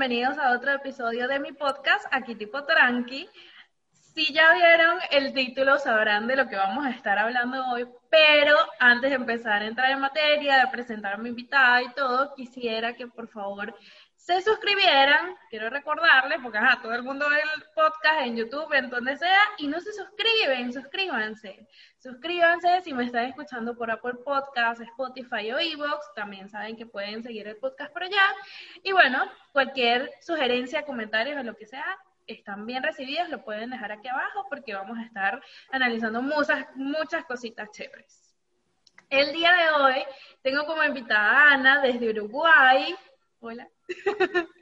[0.00, 3.28] bienvenidos a otro episodio de mi podcast, aquí tipo tranqui.
[4.14, 8.56] Si ya vieron el título, sabrán de lo que vamos a estar hablando hoy, pero
[8.78, 12.94] antes de empezar a entrar en materia, de presentar a mi invitada y todo, quisiera
[12.94, 13.74] que por favor
[14.30, 18.88] se suscribieran, quiero recordarles, porque ajá, todo el mundo ve el podcast en YouTube, en
[18.88, 21.66] donde sea, y no se suscriben, suscríbanse.
[21.98, 27.22] Suscríbanse si me están escuchando por Apple Podcasts, Spotify o Evox, también saben que pueden
[27.22, 28.24] seguir el podcast por allá.
[28.82, 33.92] Y bueno, cualquier sugerencia, comentarios o lo que sea, están bien recibidos, lo pueden dejar
[33.92, 38.34] aquí abajo porque vamos a estar analizando muchas, muchas cositas chéveres.
[39.08, 40.04] El día de hoy
[40.40, 42.94] tengo como invitada a Ana desde Uruguay.
[43.40, 43.68] Hola.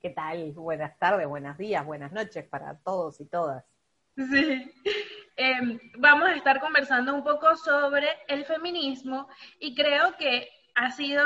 [0.00, 0.52] ¿Qué tal?
[0.52, 3.64] Buenas tardes, buenos días, buenas noches para todos y todas.
[4.16, 4.72] Sí.
[5.36, 9.28] Em, vamos a estar conversando un poco sobre el feminismo
[9.60, 11.24] y creo que ha sido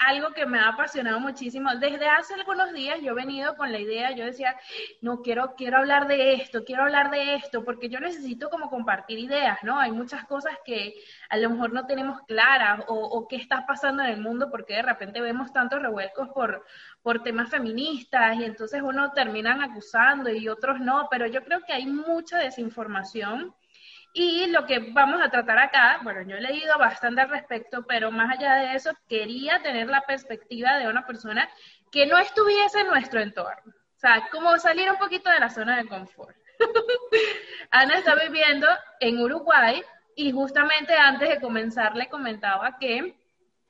[0.00, 1.70] algo que me ha apasionado muchísimo.
[1.76, 4.56] Desde hace algunos días yo he venido con la idea, yo decía,
[5.02, 9.18] no, quiero, quiero hablar de esto, quiero hablar de esto, porque yo necesito como compartir
[9.18, 9.78] ideas, ¿no?
[9.78, 10.94] Hay muchas cosas que
[11.28, 14.82] a lo mejor no tenemos claras o, qué está pasando en el mundo, porque de
[14.82, 16.64] repente vemos tantos revuelcos por,
[17.02, 21.74] por temas feministas y entonces uno terminan acusando y otros no, pero yo creo que
[21.74, 23.54] hay mucha desinformación
[24.12, 28.10] y lo que vamos a tratar acá, bueno, yo he leído bastante al respecto, pero
[28.10, 31.48] más allá de eso, quería tener la perspectiva de una persona
[31.92, 33.72] que no estuviese en nuestro entorno.
[33.72, 36.36] O sea, como salir un poquito de la zona de confort.
[37.70, 38.66] Ana está viviendo
[38.98, 39.82] en Uruguay
[40.16, 43.16] y justamente antes de comenzar le comentaba que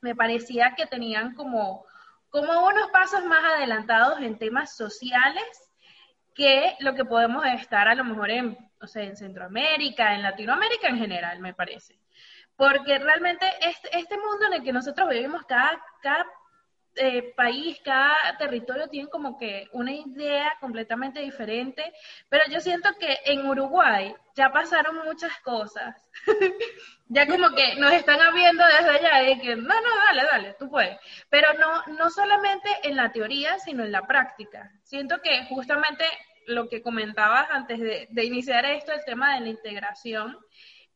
[0.00, 1.84] me parecía que tenían como,
[2.30, 5.44] como unos pasos más adelantados en temas sociales
[6.34, 10.88] que lo que podemos estar a lo mejor en o sea, en Centroamérica, en Latinoamérica
[10.88, 11.98] en general, me parece.
[12.56, 16.26] Porque realmente este, este mundo en el que nosotros vivimos, cada, cada
[16.96, 21.92] eh, país, cada territorio tiene como que una idea completamente diferente,
[22.28, 25.96] pero yo siento que en Uruguay ya pasaron muchas cosas.
[27.08, 30.68] ya como que nos están viendo desde allá y que, no, no, dale, dale, tú
[30.68, 30.98] puedes.
[31.28, 34.72] Pero no, no solamente en la teoría, sino en la práctica.
[34.82, 36.04] Siento que justamente
[36.50, 40.38] lo que comentabas antes de, iniciar esto, el tema de la integración,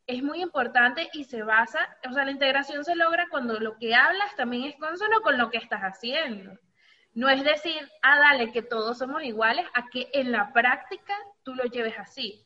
[0.07, 3.95] es muy importante y se basa, o sea, la integración se logra cuando lo que
[3.95, 6.59] hablas también es consono con lo que estás haciendo.
[7.15, 11.55] No es decir, ah, dale, que todos somos iguales, a que en la práctica tú
[11.55, 12.45] lo lleves así.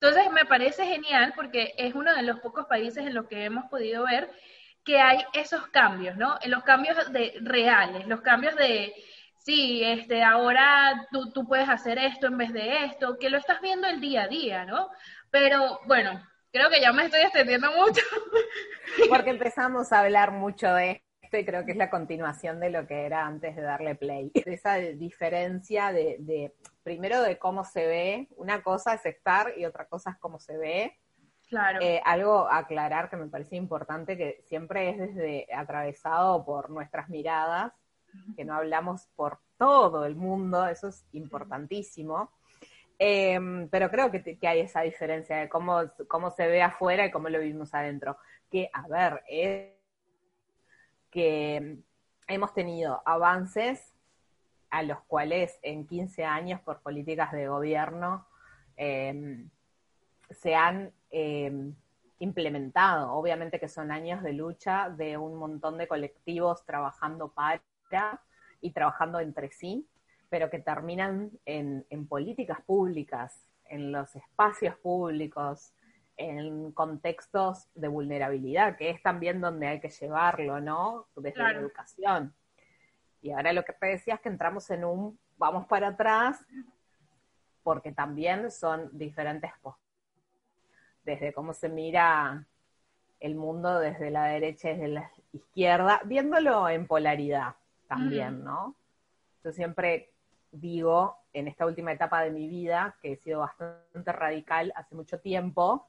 [0.00, 3.64] Entonces, me parece genial porque es uno de los pocos países en los que hemos
[3.66, 4.30] podido ver
[4.84, 6.38] que hay esos cambios, ¿no?
[6.46, 8.94] Los cambios de reales, los cambios de,
[9.48, 13.62] sí, este, ahora tú, tú puedes hacer esto en vez de esto, que lo estás
[13.62, 14.90] viendo el día a día, ¿no?
[15.30, 16.22] Pero bueno,
[16.52, 18.02] creo que ya me estoy extendiendo mucho.
[19.08, 22.86] Porque empezamos a hablar mucho de esto y creo que es la continuación de lo
[22.86, 24.30] que era antes de darle play.
[24.34, 29.86] Esa diferencia de, de primero de cómo se ve, una cosa es estar y otra
[29.86, 30.98] cosa es cómo se ve.
[31.48, 31.80] Claro.
[31.80, 37.08] Eh, algo a aclarar que me parece importante, que siempre es desde atravesado por nuestras
[37.08, 37.72] miradas
[38.36, 42.30] que no hablamos por todo el mundo, eso es importantísimo.
[42.98, 47.28] Em, pero creo que, hay esa diferencia de cómo, cómo se ve afuera y cómo
[47.28, 48.16] lo vivimos adentro.
[48.50, 49.72] Que, a ver, es
[51.10, 51.78] que
[52.26, 53.94] hemos tenido avances
[54.70, 58.26] a los cuales en 15 años por políticas de gobierno
[58.76, 59.48] em,
[60.30, 61.74] se han em,
[62.18, 63.12] implementado.
[63.12, 67.62] Obviamente que son años de lucha de un montón de colectivos trabajando para
[68.60, 69.88] y trabajando entre sí,
[70.28, 75.72] pero que terminan en, políticas públicas, en los espacios públicos,
[76.16, 81.06] en contextos de vulnerabilidad, que es también donde hay que llevarlo, ¿no?
[81.16, 82.34] Desde la educación.
[83.22, 86.44] Y ahora lo que te decía es que entramos en un vamos para atrás,
[87.62, 89.86] porque también son diferentes posturas.
[91.04, 92.44] Desde cómo se mira
[93.20, 97.54] el mundo desde la derecha y desde la izquierda, viéndolo en polaridad
[97.88, 98.76] también, ¿no?
[99.42, 100.12] Yo siempre
[100.52, 105.18] digo, en esta última etapa de mi vida, que he sido bastante radical hace mucho
[105.18, 105.88] tiempo,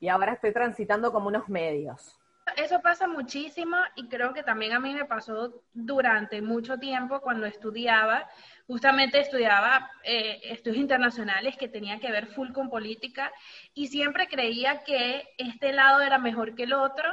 [0.00, 2.16] y ahora estoy transitando como unos medios.
[2.56, 7.46] Eso pasa muchísimo y creo que también a mí me pasó durante mucho tiempo cuando
[7.46, 8.28] estudiaba,
[8.66, 13.30] justamente estudiaba eh, estudios internacionales que tenía que ver full con política
[13.74, 17.08] y siempre creía que este lado era mejor que el otro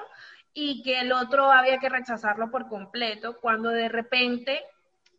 [0.59, 4.63] y que el otro había que rechazarlo por completo, cuando de repente,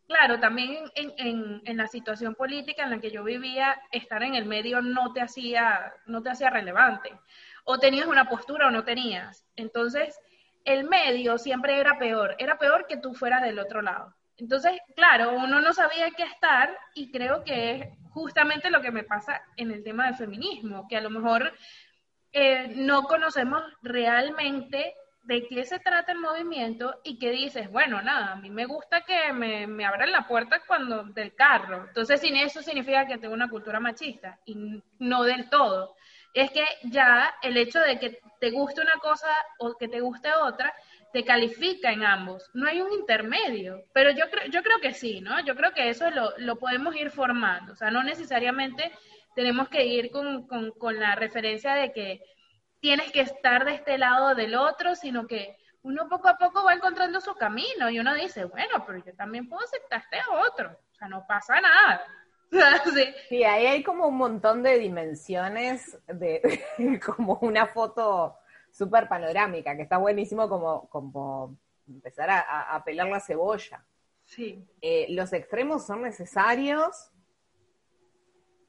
[0.08, 4.46] claro, también en, en, la situación política en la que yo vivía, estar en el
[4.46, 7.12] medio no te hacía, no te hacía relevante.
[7.62, 9.46] O tenías una postura o no tenías.
[9.54, 10.18] Entonces,
[10.64, 14.12] el medio siempre era peor, era peor que tú fueras del otro lado.
[14.38, 19.04] Entonces, claro, uno no sabía qué estar y creo que es justamente lo que me
[19.04, 21.52] pasa en el tema del feminismo, que a lo mejor
[22.32, 24.96] eh, no conocemos realmente
[25.28, 29.02] de qué se trata el movimiento y que dices, bueno, nada, a mí me gusta
[29.02, 31.84] que me, me abran la puerta cuando del carro.
[31.86, 34.56] Entonces, sin eso significa que tengo una cultura machista y
[34.98, 35.96] no del todo.
[36.32, 39.28] Es que ya el hecho de que te guste una cosa
[39.58, 40.74] o que te guste otra
[41.12, 42.48] te califica en ambos.
[42.54, 45.40] No hay un intermedio, pero yo creo, yo creo que sí, ¿no?
[45.44, 47.74] Yo creo que eso lo, lo podemos ir formando.
[47.74, 48.92] O sea, no necesariamente
[49.34, 52.22] tenemos que ir con, con, con la referencia de que
[52.80, 56.74] tienes que estar de este lado del otro, sino que uno poco a poco va
[56.74, 60.94] encontrando su camino y uno dice, bueno, pero yo también puedo aceptar este otro, o
[60.94, 62.02] sea, no pasa nada.
[62.94, 63.04] sí.
[63.28, 63.44] sí.
[63.44, 66.64] ahí hay como un montón de dimensiones, de
[67.04, 68.36] como una foto
[68.70, 73.84] súper panorámica, que está buenísimo como, como empezar a, a pelar la cebolla.
[74.24, 74.62] Sí.
[74.82, 77.10] Eh, los extremos son necesarios.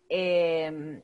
[0.07, 1.03] Eh,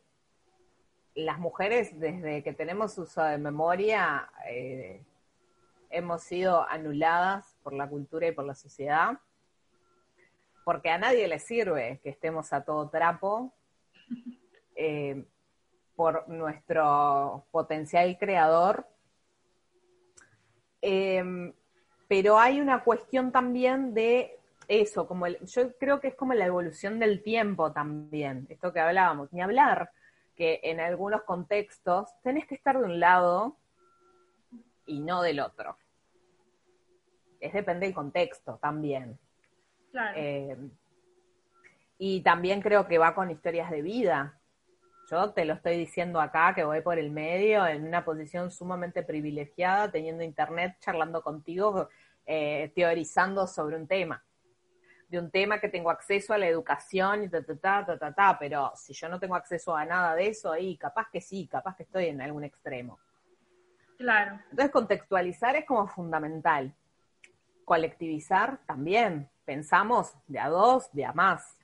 [1.15, 5.01] las mujeres, desde que tenemos uso de memoria, eh,
[5.89, 9.17] hemos sido anuladas por la cultura y por la sociedad,
[10.65, 13.53] porque a nadie le sirve que estemos a todo trapo
[14.75, 15.23] eh,
[15.95, 18.85] por nuestro potencial creador.
[20.81, 21.53] Em,
[22.09, 26.99] pero hay una cuestión también de eso, como yo creo que es como la evolución
[26.99, 29.89] del tiempo también, esto que hablábamos, ni hablar
[30.35, 33.57] que en algunos contextos tenés que estar de un lado
[34.85, 35.77] y no del otro.
[37.39, 39.17] Es depende del contexto también.
[40.15, 40.57] Eh,
[41.97, 44.39] y también creo que va con historias de vida.
[45.09, 49.03] Yo te lo estoy diciendo acá, que voy por el medio, en una posición sumamente
[49.03, 51.89] privilegiada, teniendo internet, charlando contigo,
[52.25, 54.23] eh, teorizando sobre un tema
[55.15, 58.13] de un tema que tengo acceso a la educación y ta, ta, ta, ta, ta,
[58.13, 61.47] ta, pero si yo no tengo acceso a nada de eso, ahí capaz que sí,
[61.47, 62.99] capaz que estoy en algún extremo.
[63.97, 64.39] Claro.
[64.51, 66.75] Entonces contextualizar es como fundamental.
[67.63, 69.29] Colectivizar también.
[69.45, 71.57] Pensamos de a dos, de a más.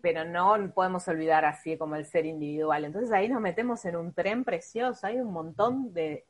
[0.00, 2.86] Pero no podemos olvidar así como el ser individual.
[2.86, 5.06] Entonces ahí nos metemos en un tren precioso.
[5.06, 6.24] Hay un montón de,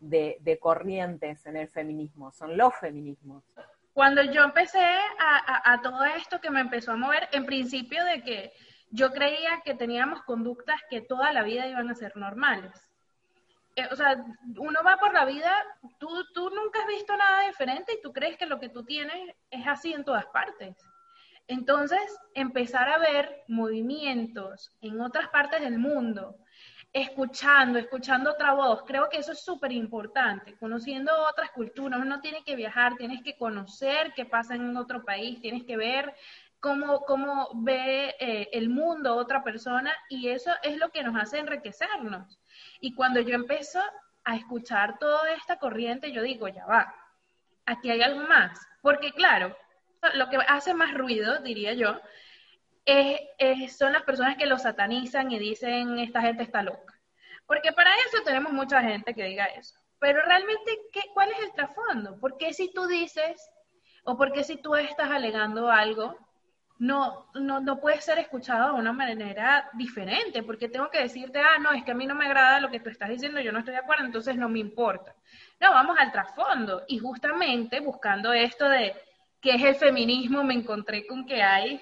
[0.00, 2.32] de corrientes en el feminismo.
[2.32, 3.44] Son los feminismos.
[3.96, 4.86] Cuando yo empecé
[5.18, 8.52] a, todo esto que me empezó a mover, en principio de que
[8.90, 12.90] yo creía que teníamos conductas que toda la vida iban a ser normales.
[13.74, 14.22] Eh, o sea,
[14.58, 15.50] uno va por la vida,
[15.98, 19.34] tú, tú nunca has visto nada diferente y tú crees que lo que tú tienes
[19.50, 20.76] es así en todas partes.
[21.46, 22.02] Entonces,
[22.34, 26.36] empezar a ver movimientos en otras partes del mundo,
[26.96, 28.82] escuchando, escuchando otra voz.
[28.86, 32.00] Creo que eso es súper importante, conociendo otras culturas.
[32.00, 36.14] Uno tiene que viajar, tienes que conocer qué pasa en otro país, tienes que ver
[36.58, 41.38] cómo, cómo ve eh, el mundo otra persona y eso es lo que nos hace
[41.38, 42.40] enriquecernos.
[42.80, 43.80] Y cuando yo empiezo
[44.24, 46.94] a escuchar toda esta corriente, yo digo, ya va,
[47.66, 48.58] aquí hay algo más.
[48.80, 49.54] Porque claro,
[50.14, 52.00] lo que hace más ruido, diría yo,
[53.68, 56.94] son las personas que lo satanizan y dicen esta gente está loca.
[57.46, 59.76] Porque para eso tenemos mucha gente que diga eso.
[59.98, 62.18] Pero realmente, ¿qué, ¿cuál es el trasfondo?
[62.18, 63.50] ¿Por qué si tú dices
[64.04, 66.16] o por qué si tú estás alegando algo,
[66.78, 70.42] no, no, no puede ser escuchado de una manera diferente?
[70.42, 72.80] Porque tengo que decirte, ah, no, es que a mí no me agrada lo que
[72.80, 75.14] tú estás diciendo, yo no estoy de acuerdo, entonces no me importa.
[75.60, 76.84] No, vamos al trasfondo.
[76.88, 78.94] Y justamente buscando esto de
[79.40, 81.80] qué es el feminismo, me encontré con que hay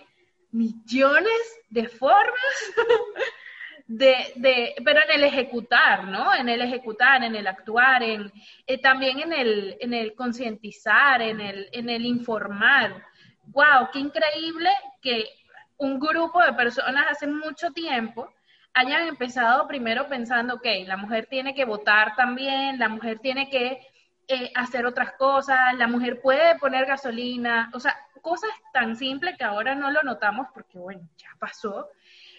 [0.54, 2.54] millones de formas
[3.86, 6.32] de, de, pero en el ejecutar, ¿no?
[6.34, 8.32] En el ejecutar, en el actuar, en,
[8.66, 13.04] eh, también en el, en el concientizar, en el, en el informar.
[13.46, 13.88] ¡Wow!
[13.92, 14.70] ¡Qué increíble
[15.02, 15.28] que
[15.76, 18.32] un grupo de personas hace mucho tiempo
[18.74, 23.80] hayan empezado primero pensando, ok, la mujer tiene que votar también, la mujer tiene que
[24.28, 29.44] eh, hacer otras cosas, la mujer puede poner gasolina, o sea, cosas tan simples que
[29.44, 31.90] ahora no lo notamos porque, bueno, ya pasó,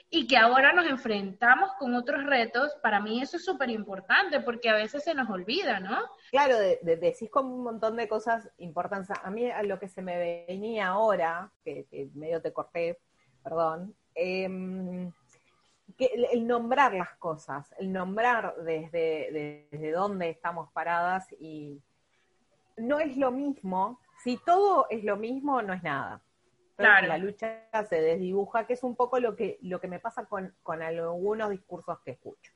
[0.09, 4.69] y que ahora nos enfrentamos con otros retos, para mí eso es súper importante porque
[4.69, 5.97] a veces se nos olvida, ¿no?
[6.31, 9.15] Claro, de, decís como un montón de cosas importantes.
[9.23, 12.97] A mí a lo que se me venía ahora, que, medio te corté,
[13.43, 15.11] perdón, em,
[15.97, 21.79] que el, nombrar las cosas, el nombrar desde, desde dónde estamos paradas y
[22.77, 26.19] no es lo mismo si todo es lo mismo, no es nada.
[26.77, 30.81] La lucha se desdibuja, que es un poco lo que, lo que me pasa con,
[30.81, 32.51] algunos discursos que escucho.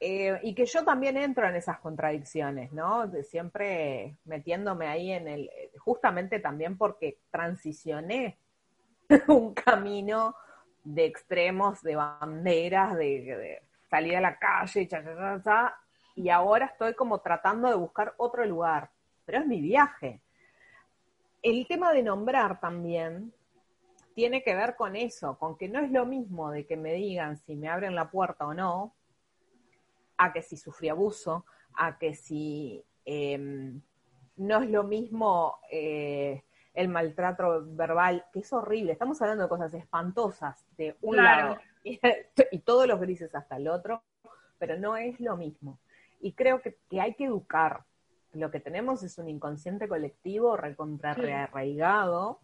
[0.00, 3.06] Eh, y que yo también entro en esas contradicciones, ¿no?
[3.06, 8.36] De siempre metiéndome ahí en el, justamente también porque transicioné
[9.28, 10.34] un camino
[10.82, 14.88] de extremos, de banderas, de, salir a la calle,
[16.16, 18.90] y ahora estoy como tratando de buscar otro lugar,
[19.24, 20.20] pero es mi viaje.
[21.46, 23.32] El tema de nombrar también
[24.16, 27.36] tiene que ver con eso, con que no es lo mismo de que me digan
[27.36, 28.96] si me abren la puerta o no,
[30.16, 33.80] a que si sufrí abuso, a que si em,
[34.38, 36.42] no es lo mismo eh,
[36.74, 38.90] el maltrato verbal, que es horrible.
[38.90, 44.02] Estamos hablando de cosas espantosas de un lado y, todos los grises hasta el otro,
[44.58, 45.78] pero no es lo mismo.
[46.18, 47.84] Y creo que, hay que educar.
[48.36, 52.40] Lo que tenemos es un inconsciente colectivo recontra arraigado.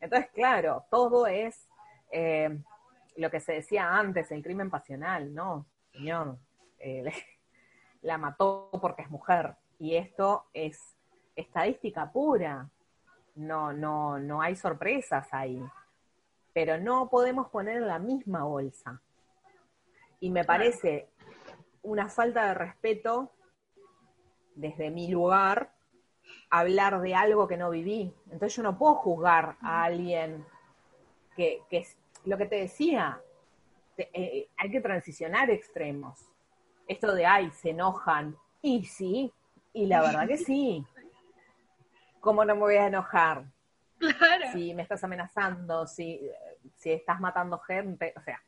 [0.00, 1.68] Entonces, claro, todo es
[2.12, 2.56] eh,
[3.16, 5.66] lo que se decía antes, el crimen pasional, ¿no?
[5.90, 6.38] Señor,
[6.78, 7.12] eh,
[8.02, 9.56] la mató porque es mujer.
[9.80, 10.94] Y esto es
[11.34, 12.70] estadística pura.
[13.34, 15.60] No, no, no hay sorpresas ahí.
[16.52, 19.02] Pero no podemos poner en la misma bolsa.
[20.20, 21.10] Y me parece
[21.82, 23.33] una falta de respeto
[24.54, 25.72] desde mi lugar
[26.50, 28.12] hablar de algo que no viví.
[28.26, 30.44] Entonces yo no puedo juzgar a alguien
[31.36, 33.20] que, que es lo que te decía,
[33.96, 36.28] eh, hay que transicionar extremos
[36.86, 38.36] esto de, ay, se enojan.
[38.62, 39.32] Y sí,
[39.72, 40.84] y la verdad que sí.
[42.20, 43.44] ¿Cómo no me voy a enojar?
[43.98, 44.52] Claro.
[44.52, 46.20] Si me estás amenazando, si,
[46.76, 48.42] si estás matando gente, o sea,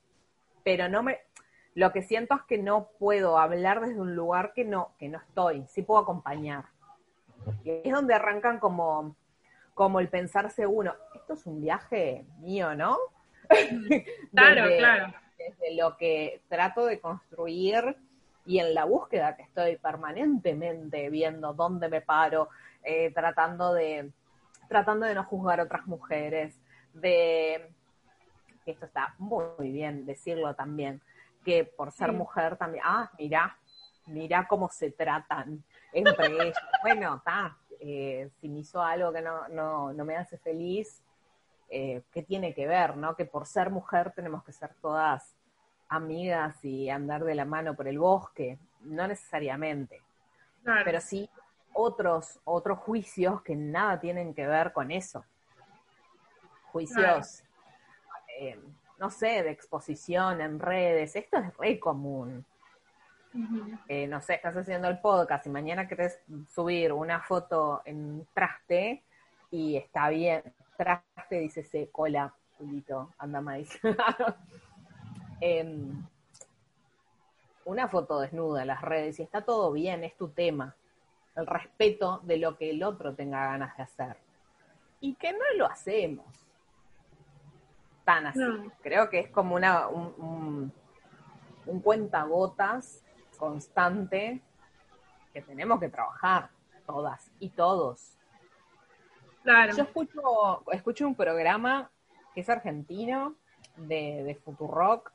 [0.65, 1.21] pero no me,
[1.77, 5.19] lo que siento es que no puedo hablar desde un lugar que no, que no
[5.19, 6.65] estoy, sí puedo acompañar.
[7.65, 9.15] Y es donde arrancan como,
[9.75, 12.97] como el pensarse uno, esto es un viaje mío, ¿no?
[14.33, 15.13] Claro, claro.
[15.37, 17.95] Desde lo que trato de construir
[18.47, 22.49] y en la búsqueda que estoy permanentemente viendo dónde me paro,
[22.83, 24.11] eh, tratando de
[24.67, 26.59] tratando de no juzgar a otras mujeres,
[26.95, 27.71] de
[28.65, 31.03] esto está muy bien decirlo también,
[31.47, 33.57] que por ser mujer también, ah, mira,
[34.07, 35.63] mira cómo se tratan
[35.93, 36.59] entre ellos.
[36.83, 41.05] Bueno, está, eh, si me hizo algo que no, no, no me hace feliz,
[41.71, 43.15] eh, ¿qué tiene que ver, no?
[43.15, 45.37] Que por ser mujer tenemos que ser todas
[45.89, 50.03] amigas y andar de la mano por el bosque, no necesariamente,
[50.85, 51.31] pero sí
[51.73, 55.25] otros, otros juicios que nada tienen que ver con eso.
[56.73, 57.45] Juicios,
[58.41, 58.59] eh,
[58.99, 62.45] no sé, de exposición en redes, esto es re común.
[63.89, 69.03] Eh, no sé, estás haciendo el podcast y mañana querés subir una foto en traste
[69.51, 70.43] y está bien,
[70.77, 73.79] traste dice se cola, pulito, anda maíz.
[75.39, 76.03] Em,
[77.67, 80.75] una foto desnuda en las redes y está todo bien, es tu tema.
[81.35, 84.17] El respeto de lo que el otro tenga ganas de hacer.
[85.01, 86.46] Y que no lo hacemos
[88.07, 88.41] tan así.
[88.83, 90.73] Creo que es como una, un,
[91.67, 93.05] un, cuentagotas
[93.37, 94.41] constante
[95.35, 96.51] que tenemos que trabajar
[96.87, 98.17] todas y todos.
[99.45, 101.91] Yo escucho, escucho un programa
[102.33, 103.35] que es argentino
[103.77, 105.13] de, de Futurock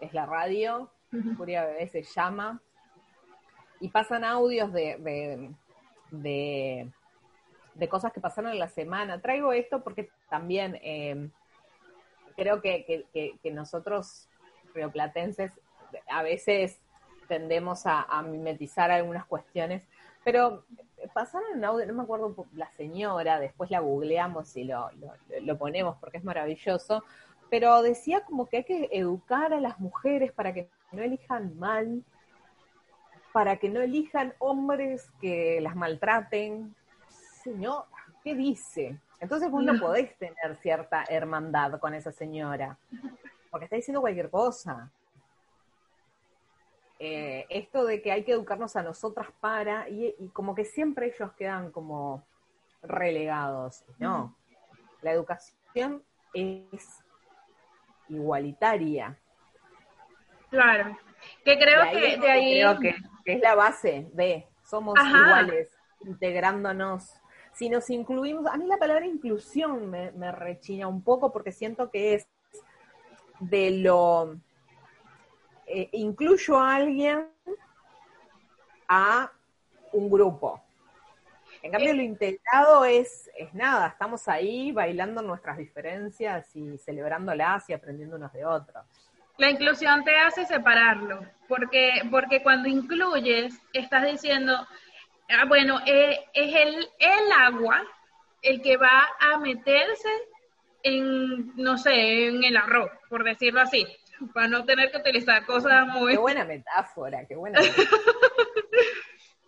[0.00, 0.90] es la radio,
[1.36, 2.60] Furia Bebé se llama,
[3.80, 5.54] y pasan audios de,
[6.10, 6.90] de,
[7.74, 9.20] de, cosas que pasaron en la semana.
[9.20, 11.30] Traigo esto porque también em,
[12.36, 14.28] creo que, que, nosotros,
[14.74, 15.52] rioplatenses,
[16.08, 16.80] a veces
[17.28, 19.86] tendemos a, mimetizar algunas cuestiones,
[20.24, 20.64] pero
[21.12, 25.12] pasaron en audio, no me acuerdo la señora, después la googleamos y lo, lo,
[25.42, 27.04] lo ponemos porque es maravilloso,
[27.50, 32.02] pero decía como que hay que educar a las mujeres para que no elijan mal,
[33.32, 36.74] para que no elijan hombres que las maltraten.
[37.42, 37.84] Señor,
[38.22, 38.98] ¿qué dice?
[39.24, 42.76] Entonces vos no podés tener cierta hermandad con esa señora,
[43.50, 44.92] porque está diciendo cualquier cosa.
[46.98, 51.06] Eh, esto de que hay que educarnos a nosotras para, y, y, como que siempre
[51.06, 52.22] ellos quedan como
[52.82, 53.82] relegados.
[53.98, 54.36] No,
[55.00, 56.02] la educación
[56.34, 57.02] es
[58.10, 59.18] igualitaria.
[60.50, 60.98] Claro,
[61.46, 62.60] que creo que de ahí...
[62.60, 67.23] Creo que, es la base de somos iguales, integrándonos.
[67.54, 71.90] Si nos incluimos, a mí la palabra inclusión me, me rechina un poco porque siento
[71.90, 72.26] que es
[73.40, 74.36] de lo...
[75.66, 77.28] Eh, incluyo a alguien
[78.88, 79.30] a
[79.92, 80.62] un grupo.
[81.62, 87.70] En cambio, eh, lo integrado es, es nada, estamos ahí bailando nuestras diferencias y celebrándolas
[87.70, 88.84] y aprendiendo unos de otros.
[89.38, 94.66] La inclusión te hace separarlo, porque, porque cuando incluyes, estás diciendo,
[95.30, 97.82] ah, bueno, eh, es el, el agua
[98.42, 100.08] el que va a meterse
[100.82, 103.86] en, no sé, en el arroz, por decirlo así,
[104.32, 106.12] para no tener que utilizar cosas muy...
[106.12, 107.88] Qué buena metáfora, qué buena metáfora.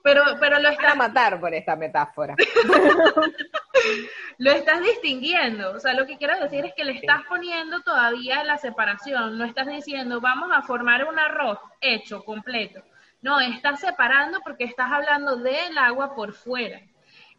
[0.03, 0.93] pero, pero lo estás...
[0.93, 2.35] a matar por esta metáfora.
[4.39, 8.43] lo estás distinguiendo, o sea, lo que quiero decir es que le estás poniendo todavía
[8.45, 12.83] la separación, no estás diciendo, vamos a formar un arroz hecho, completo.
[13.27, 16.81] No, estás separando porque estás hablando del agua por fuera.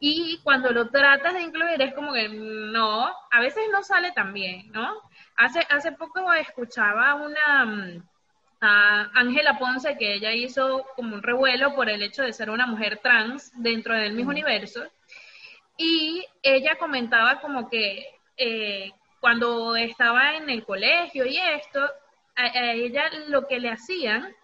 [0.02, 4.34] Y cuando lo tratas de incluir es como que no, a veces no sale tan
[4.34, 5.02] bien, ¿no?
[5.38, 8.04] Hace, hace poco escuchaba una mm,
[8.60, 12.68] a Ángela Ponce que ella hizo como un revuelo por el hecho de ser una
[12.68, 14.84] mujer trans dentro del mismo universo
[15.78, 18.92] y ella comentaba como que eh,
[19.22, 21.80] cuando estaba en el colegio y esto,
[22.36, 24.36] a ella lo que le hacían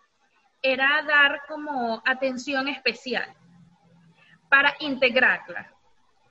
[0.63, 3.32] era dar como atención especial
[4.50, 5.72] para integrarla.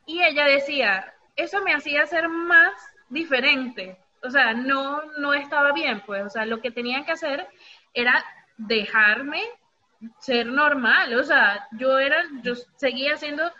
[0.07, 2.73] Y ella decía, eso me hacía ser más
[3.09, 3.99] diferente.
[4.23, 6.25] O sea, no, no estaba bien, pues.
[6.25, 7.47] O sea, lo que tenían que hacer
[7.93, 8.25] era
[8.57, 9.43] dejarme
[10.19, 11.15] ser normal.
[11.15, 13.53] O sea, yo era, yo seguía siendo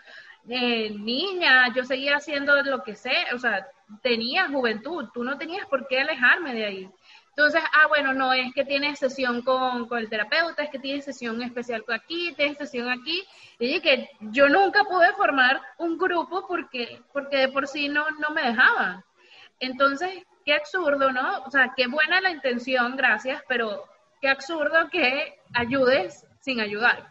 [0.47, 3.13] eh, niña, yo seguía haciendo lo que sé.
[3.33, 3.67] O sea,
[4.01, 5.09] tenía juventud.
[5.13, 6.91] Tú no tenías por qué alejarme de ahí.
[7.35, 11.41] Entonces, ah, bueno, no, es que tienes sesión con, el terapeuta, es que tienes sesión
[11.41, 13.23] especial aquí, tienes sesión aquí.
[13.57, 18.29] Y que yo nunca pude formar un grupo porque, porque de por sí no, no
[18.29, 19.03] me dejaban.
[19.59, 21.39] Entonces, qué absurdo, ¿no?
[21.43, 23.83] O sea, qué buena la intención, gracias, pero
[24.21, 27.07] qué absurdo que ayudes sin ayudar.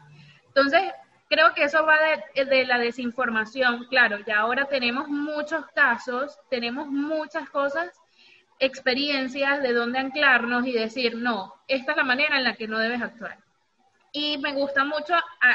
[0.46, 0.82] Entonces,
[1.28, 1.98] creo que eso va
[2.34, 3.86] de, de, la desinformación.
[3.86, 7.90] Claro, ya ahora tenemos muchos casos, tenemos muchas cosas
[8.58, 12.78] experiencias de dónde anclarnos y decir, no, esta es la manera en la que no
[12.78, 13.38] debes actuar.
[14.12, 15.14] Y me gusta mucho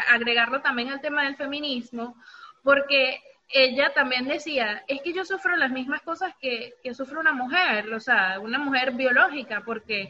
[0.09, 2.15] agregarlo también al tema del feminismo,
[2.63, 7.33] porque ella también decía, es que yo sufro las mismas cosas que, que sufre una
[7.33, 10.09] mujer, o sea, una mujer biológica, porque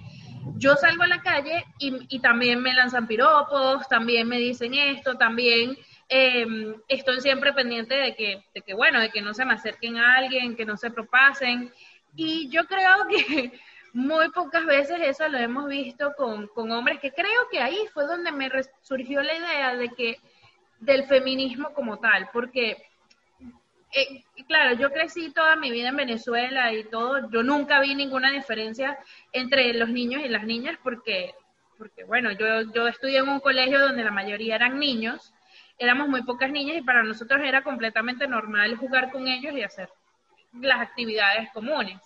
[0.56, 5.78] yo salgo a la calle y, también me lanzan piropos, también me dicen esto, también
[6.10, 9.98] em, estoy siempre pendiente de que, de que, bueno, de que no se me acerquen
[9.98, 11.72] a alguien, que no se propasen.
[12.18, 13.52] Y yo creo que
[13.94, 18.32] muy pocas veces eso lo hemos visto con, hombres, que creo que ahí fue donde
[18.32, 18.50] me
[18.82, 20.18] surgió la idea de que
[20.80, 22.84] del feminismo como tal, porque
[23.94, 28.32] eh, claro, yo crecí toda mi vida en Venezuela y todo, yo nunca vi ninguna
[28.32, 28.98] diferencia
[29.32, 31.34] entre los niños y las niñas porque,
[31.78, 35.34] porque bueno, yo, yo estudié en un colegio donde la mayoría eran niños,
[35.78, 39.90] éramos muy pocas niñas y para nosotros era completamente normal jugar con ellos y hacer
[40.62, 42.00] las actividades comunes.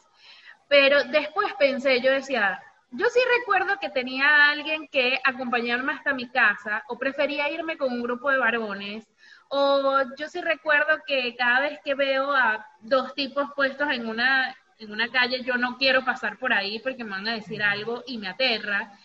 [0.72, 2.58] Pero después pensé, yo decía,
[2.92, 7.92] yo sí recuerdo que tenía alguien que acompañarme hasta mi casa o prefería irme con
[7.92, 9.06] un grupo de varones
[9.50, 14.56] o yo sí recuerdo que cada vez que veo a dos tipos puestos en una,
[14.80, 18.02] en una calle, yo no quiero pasar por ahí porque me van a decir algo
[18.08, 18.98] y me aterra.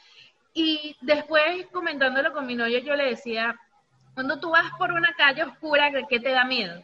[0.54, 3.58] Y después comentándolo con mi novio, yo le decía,
[4.14, 6.80] cuando tú vas por una calle oscura, ¿qué te da miedo?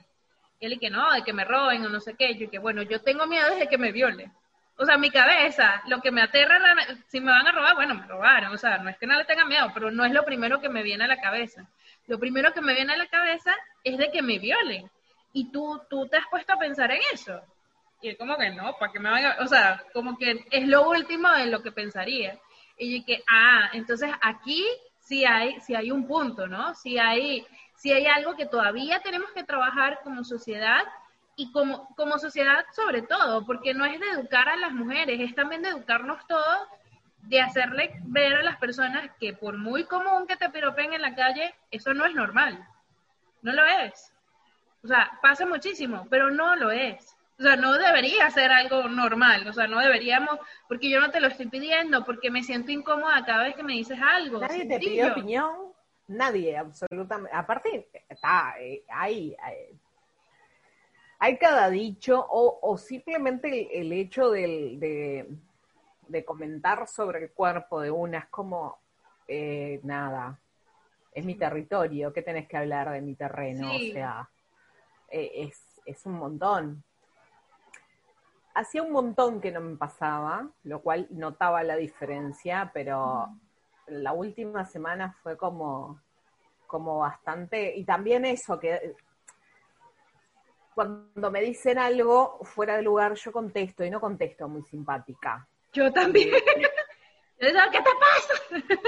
[0.59, 2.37] Y él que no, de que me roben o no sé qué.
[2.37, 4.33] Yo que bueno, yo tengo miedo de que me violen
[4.77, 6.59] o sea, mi cabeza, lo que me aterra,
[7.07, 9.25] si me van a robar, bueno, me robaron, o sea, no es que no le
[9.25, 11.69] tenga miedo, pero no es lo primero que me viene a la cabeza.
[12.07, 13.55] Lo primero que me viene a la cabeza
[13.85, 14.91] es de que me violen.
[15.33, 17.41] Y tú, tú te has puesto a pensar en eso.
[18.01, 20.67] Y es como que no, para que me van a, o sea, como que es
[20.67, 22.39] lo último de lo que pensaría.
[22.77, 24.67] Y que, ah, entonces aquí
[24.99, 26.75] sí hay, sí hay un punto, ¿no?
[26.75, 30.83] Sí hay, sí hay algo que todavía tenemos que trabajar como sociedad
[31.37, 35.35] y como, como sociedad sobre todo, porque no es de educar a las mujeres, es
[35.35, 36.69] también de educarnos todos,
[37.23, 41.15] de hacerle ver a las personas que por muy común que te piropen en la
[41.15, 42.67] calle, eso no es normal,
[43.43, 44.13] no lo es.
[44.85, 47.17] O sea, pasa muchísimo, pero no lo es.
[47.39, 51.21] O sea, no debería ser algo normal, o sea, no deberíamos, porque yo no te
[51.21, 54.41] lo estoy pidiendo, porque me siento incómoda cada vez que me dices algo.
[54.41, 55.73] Nadie te pide opinión,
[56.09, 57.37] nadie, absolutamente.
[57.37, 59.35] Aparte, está, eh, hay,
[61.25, 65.29] hay cada dicho o, simplemente el, hecho de,
[66.27, 68.81] comentar sobre el cuerpo de una es como,
[69.29, 70.41] eh, nada,
[71.13, 73.71] es mi territorio, ¿qué tenés que hablar de mi terreno?
[73.71, 74.29] O sea,
[75.11, 75.49] eh,
[75.87, 76.83] es, un montón.
[78.57, 83.29] Hacía un montón que no me pasaba, lo cual notaba la diferencia, pero
[83.87, 86.01] la última semana fue como,
[86.67, 88.97] como bastante, y también eso, que
[90.75, 95.47] cuando me dicen algo fuera de lugar, yo contesto y no contesto muy simpática.
[95.73, 96.31] Yo también.
[97.39, 98.79] ¿qué te pasa?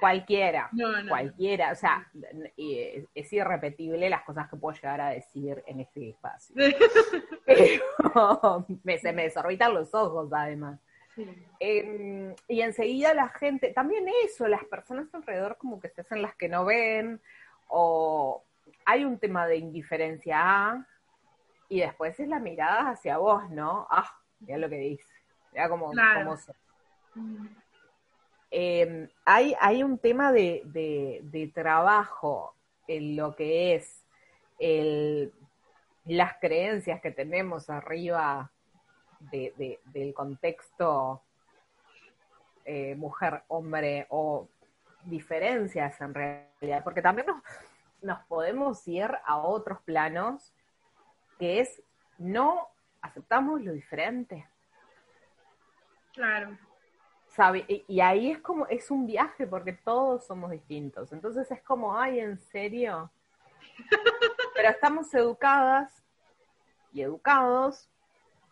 [0.00, 0.68] Cualquiera,
[1.08, 2.10] cualquiera, o sea,
[2.56, 6.56] es irrepetible las cosas que puedo llegar a decir en este espacio.
[7.46, 10.80] Pero me, se me desorbitan los ojos, además.
[11.60, 16.34] Em, y enseguida la gente, también eso, las personas alrededor como que se hacen las
[16.34, 17.20] que no ven,
[17.68, 18.42] o
[18.84, 20.86] hay un tema de indiferencia
[21.68, 23.86] y después es la mirada hacia vos, ¿no?
[23.90, 25.06] Ah, mira lo que dice,
[25.52, 25.92] mira cómo,
[26.36, 26.52] se...
[28.50, 32.54] Em, hay, hay un tema de, trabajo
[32.86, 34.04] en lo que es
[36.04, 38.52] las creencias que tenemos arriba
[39.30, 41.22] del contexto
[42.64, 44.48] eh, mujer-hombre o
[45.04, 47.42] diferencias en realidad, porque también nos,
[48.02, 50.54] nos podemos ir a otros planos
[51.38, 51.82] que es
[52.18, 52.68] no
[53.00, 54.48] aceptamos lo diferente.
[56.12, 56.56] Claro
[57.88, 61.12] y, ahí es como, es un viaje porque todos somos distintos.
[61.12, 63.10] Entonces es como, ay, ¿en serio?
[64.54, 66.02] Pero estamos educadas
[66.92, 67.88] y educados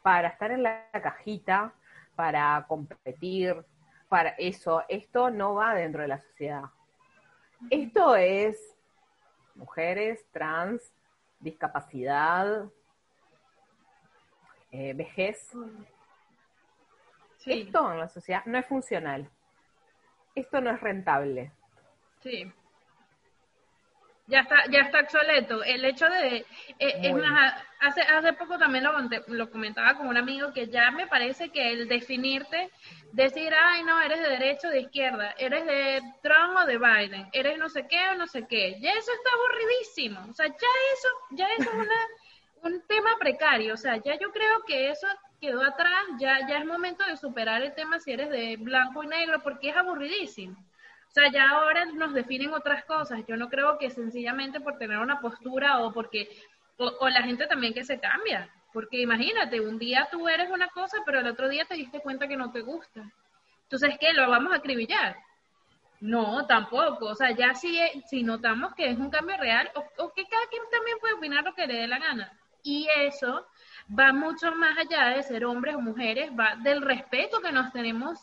[0.03, 1.75] para estar en la cajita,
[2.17, 3.65] para competir,
[4.09, 4.83] para eso.
[4.89, 6.65] Esto no va dentro de la sociedad.
[7.69, 8.77] Esto es
[9.61, 10.93] mujeres, trans,
[11.39, 12.65] discapacidad,
[14.73, 15.53] eh, vejez.
[17.47, 19.31] Esto en la sociedad no es funcional.
[20.35, 21.53] Esto no es rentable.
[22.21, 22.53] Sí.
[24.31, 25.65] Ya está, ya está obsoleto.
[25.65, 26.47] El hecho de,
[26.79, 28.93] eh, es más, hace, hace poco también lo,
[29.27, 32.71] lo comentaba con un amigo que ya me parece que el definirte,
[33.13, 37.29] decir, ay no, eres de derecha o de izquierda, eres de Trump o de Biden,
[37.33, 40.31] eres no sé qué o no sé qué, ya eso está aburridísimo.
[40.31, 42.07] O sea, ya eso, ya eso es una,
[42.63, 43.75] un tema precario.
[43.75, 45.09] O sea, ya yo creo que eso
[45.41, 49.09] quedó atrás, ya, ya es momento de superar el tema si eres de blanco y
[49.09, 50.57] negro, porque es aburridísimo.
[51.11, 53.25] O sea, ya ahora nos definen otras cosas.
[53.27, 56.29] Yo no creo que sencillamente por tener una postura o porque,
[56.77, 58.49] o, la gente también que se cambia.
[58.73, 62.29] Porque imagínate, un día tú eres una cosa, pero el otro día te diste cuenta
[62.29, 63.11] que no te gusta.
[63.65, 64.13] Entonces, ¿qué?
[64.13, 65.17] ¿Lo vamos a acribillar?
[65.99, 67.07] No, tampoco.
[67.07, 67.77] O sea, ya si,
[68.09, 71.43] si notamos que es un cambio real, o, o que cada quien también puede opinar
[71.43, 72.33] lo que le dé la gana.
[72.63, 73.49] Y eso
[73.99, 78.21] va mucho más allá de ser hombres o mujeres, va del respeto que nos tenemos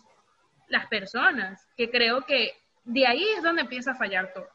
[0.70, 2.54] las personas, que creo que
[2.88, 4.50] de ahí es donde empieza a fallar todo.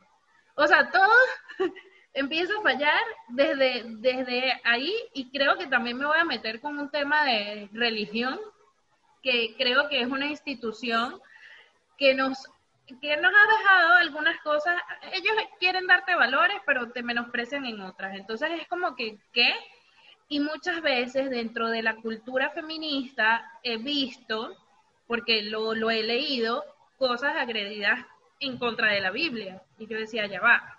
[0.54, 1.12] O sea, todo
[2.14, 6.78] empieza a fallar desde, desde ahí y creo que también me voy a meter con
[6.78, 8.40] un tema de religión,
[9.22, 11.20] que creo que es una institución
[11.98, 12.48] que nos
[13.00, 14.74] que nos ha dejado algunas cosas,
[15.12, 18.14] ellos quieren darte valores, pero te menosprecian en otras.
[18.16, 19.54] Entonces es como que, ¿qué?
[20.28, 24.58] Y muchas veces dentro de la cultura feminista he visto,
[25.06, 26.64] porque lo, lo he leído,
[26.98, 28.04] cosas agredidas
[28.42, 29.62] en contra de la Biblia.
[29.78, 30.76] Y yo decía, ya va,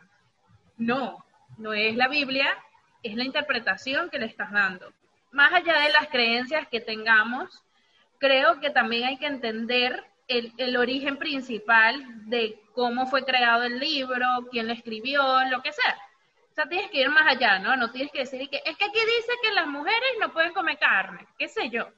[0.78, 1.26] no,
[1.58, 2.47] no es la Biblia,
[3.02, 4.93] es la interpretación que le estás dando.
[5.32, 7.63] Más allá de las creencias que tengamos,
[8.19, 13.80] creo que también hay que entender el, el, origen principal de cómo fue creado el
[13.80, 15.97] libro, quién lo escribió, lo que sea.
[16.52, 17.76] O sea, tienes que ir más allá, ¿no?
[17.76, 20.78] No tienes que decir que es que aquí dice que las mujeres no pueden comer
[20.78, 21.89] carne, qué sé yo.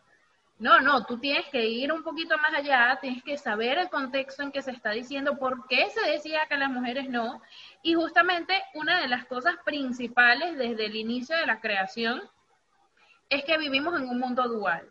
[0.58, 4.42] No, no, tú tienes que ir un poquito más allá, tienes que saber el contexto
[4.42, 7.42] en que se está diciendo, por qué se decía que las mujeres no.
[7.82, 12.22] Y justamente una de las cosas principales desde el inicio de la creación
[13.30, 14.90] es que vivimos en un mundo dual.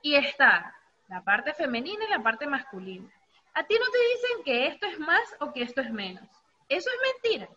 [0.00, 0.74] Y está
[1.08, 3.10] la parte femenina y la parte masculina.
[3.52, 6.24] A ti no te dicen que esto es más o que esto es menos.
[6.68, 7.48] Eso es mentira.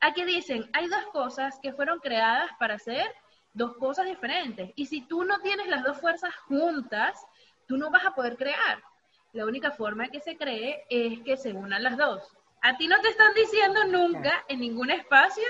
[0.00, 3.06] Aquí dicen, hay dos cosas que fueron creadas para hacer
[3.54, 4.70] dos cosas diferentes.
[4.74, 7.18] Y si tú no tienes las dos fuerzas juntas,
[7.66, 8.82] tú no vas a poder crear.
[9.32, 12.36] La única forma que se cree es que se unan las dos.
[12.62, 15.44] A ti no te están diciendo nunca en ningún espacio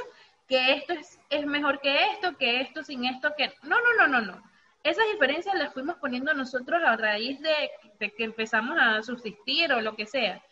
[0.47, 3.53] que esto es, es mejor que esto, que esto sin esto, que...
[3.62, 4.43] No, no, no, no, no.
[4.83, 9.81] Esas diferencias las fuimos poniendo nosotros a raíz de, de que empezamos a subsistir o
[9.81, 10.43] lo que sea.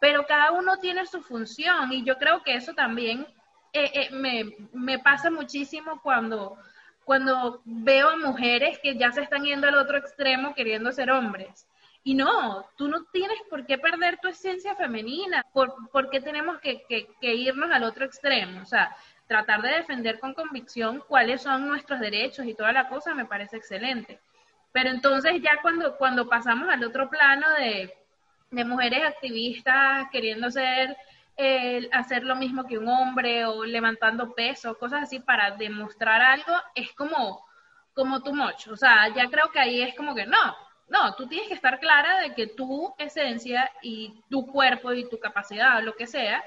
[0.00, 3.26] Pero cada uno tiene su función y yo creo que eso también
[3.72, 6.56] eh, eh, me, me, pasa muchísimo cuando,
[7.06, 11.68] cuando veo a mujeres que ya se están yendo al otro extremo queriendo ser hombres.
[12.02, 16.58] Y no, tú no tienes por qué perder tu esencia femenina, por, por qué tenemos
[16.58, 18.60] que, que, irnos al otro extremo.
[18.60, 18.96] O sea,
[19.28, 23.56] tratar de defender con convicción cuáles son nuestros derechos y toda la cosa me parece
[23.56, 24.18] excelente.
[24.72, 27.94] Pero entonces ya cuando, cuando pasamos al otro plano de,
[28.50, 30.96] de mujeres activistas queriendo ser
[31.92, 36.92] hacer lo mismo que un hombre o levantando peso, cosas así para demostrar algo, es
[36.92, 37.44] como,
[37.94, 38.68] como too much.
[38.68, 40.56] O sea, ya creo que ahí es como que no.
[40.88, 45.18] no, tú tienes que estar clara de que tu esencia y tu cuerpo y tu
[45.18, 46.42] capacidad, lo que sea,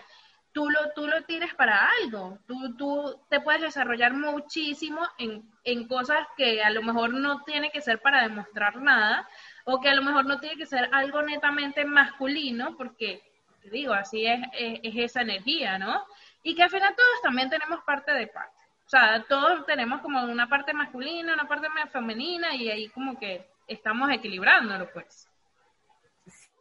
[0.52, 2.39] tú lo, tú lo tienes para algo.
[2.47, 7.71] Tú, tú te puedes desarrollar muchísimo en, en cosas que a lo mejor no tiene
[7.71, 9.28] que ser para demostrar nada
[9.65, 13.21] o que a lo mejor no tiene que ser algo netamente masculino, porque,
[13.62, 16.06] te digo, así es, es, es esa energía, ¿no?
[16.43, 18.56] Y que al final todos también tenemos parte de parte.
[18.86, 23.45] O sea, todos tenemos como una parte masculina, una parte femenina y ahí como que
[23.67, 25.30] estamos equilibrándolo, pues.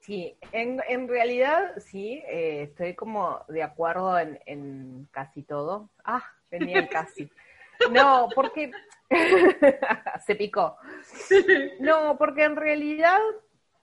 [0.09, 5.91] Sí, en, en realidad sí, eh, estoy como de acuerdo en, en casi todo.
[6.05, 7.31] Ah, venía el casi.
[7.91, 8.71] No, porque
[10.27, 10.77] se picó.
[11.81, 13.21] No, porque en realidad,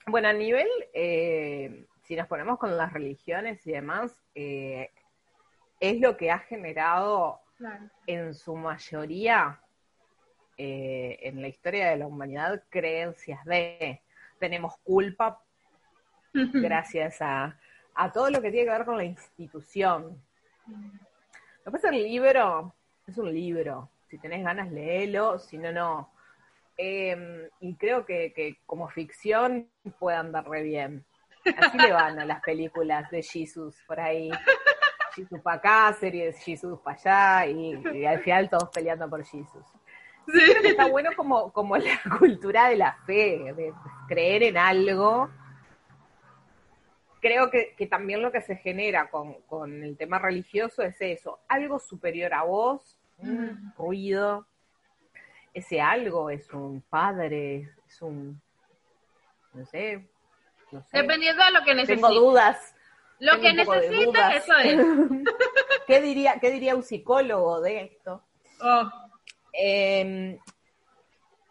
[0.07, 4.91] bueno, a nivel, eh, si nos ponemos con las religiones y demás, eh,
[5.79, 7.89] es lo que ha generado Claro.
[8.05, 9.61] en su mayoría
[10.57, 14.01] eh, en la historia de la humanidad creencias de
[14.39, 15.41] tenemos culpa
[16.33, 17.57] gracias a,
[17.95, 20.21] a todo lo que tiene que ver con la institución.
[20.67, 22.75] Lo que pasa el libro
[23.07, 23.89] es un libro.
[24.09, 25.39] Si tenés ganas, léelo.
[25.39, 26.11] Si no, no.
[26.77, 31.05] Eh, y creo que, que como ficción puede andar re bien.
[31.57, 34.31] Así le van a las películas de Jesus por ahí.
[35.15, 39.63] Jesus para acá, series Jesus para allá, y, y al final todos peleando por Jesus.
[40.25, 43.73] Creo que está bueno como, como la cultura de la fe, de
[44.07, 45.29] creer en algo.
[47.21, 51.39] Creo que, que también lo que se genera con, con el tema religioso es eso,
[51.47, 54.45] algo superior a vos, un ruido.
[55.53, 58.41] Ese algo es un padre, es un,
[59.53, 60.05] no sé,
[60.71, 61.01] no sé.
[61.01, 62.01] Dependiendo de lo que necesites.
[62.09, 62.75] Tengo dudas.
[63.19, 64.35] Lo tengo que dudas.
[64.35, 64.77] eso es.
[65.87, 68.23] ¿Qué diría, ¿Qué diría un psicólogo de esto?
[68.61, 68.91] Oh,
[69.53, 70.37] Eh,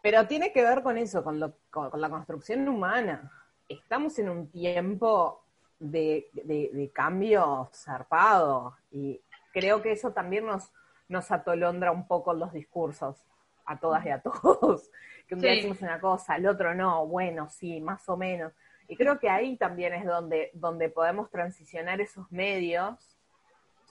[0.03, 3.31] pero tiene que ver con eso, con, lo- con- con la construcción humana.
[3.69, 5.43] Estamos en un tiempo
[5.79, 9.21] de, de- de cambio zarpado y
[9.53, 10.71] creo que eso también nos,
[11.09, 13.25] nos atolondra un poco los discursos
[13.65, 14.91] a todas y a todos.
[15.27, 15.57] Que un día Sí.
[15.57, 18.53] decimos una cosa, el otro no, bueno, sí, más o menos.
[18.89, 23.17] Y creo que ahí también es donde, donde podemos transicionar esos medios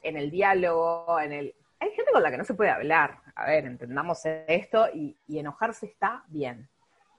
[0.04, 1.56] en el diálogo, en el...
[1.80, 3.20] Hay gente con la que no se puede hablar.
[3.36, 6.70] A ver, entendamos esto y, y enojarse está bien.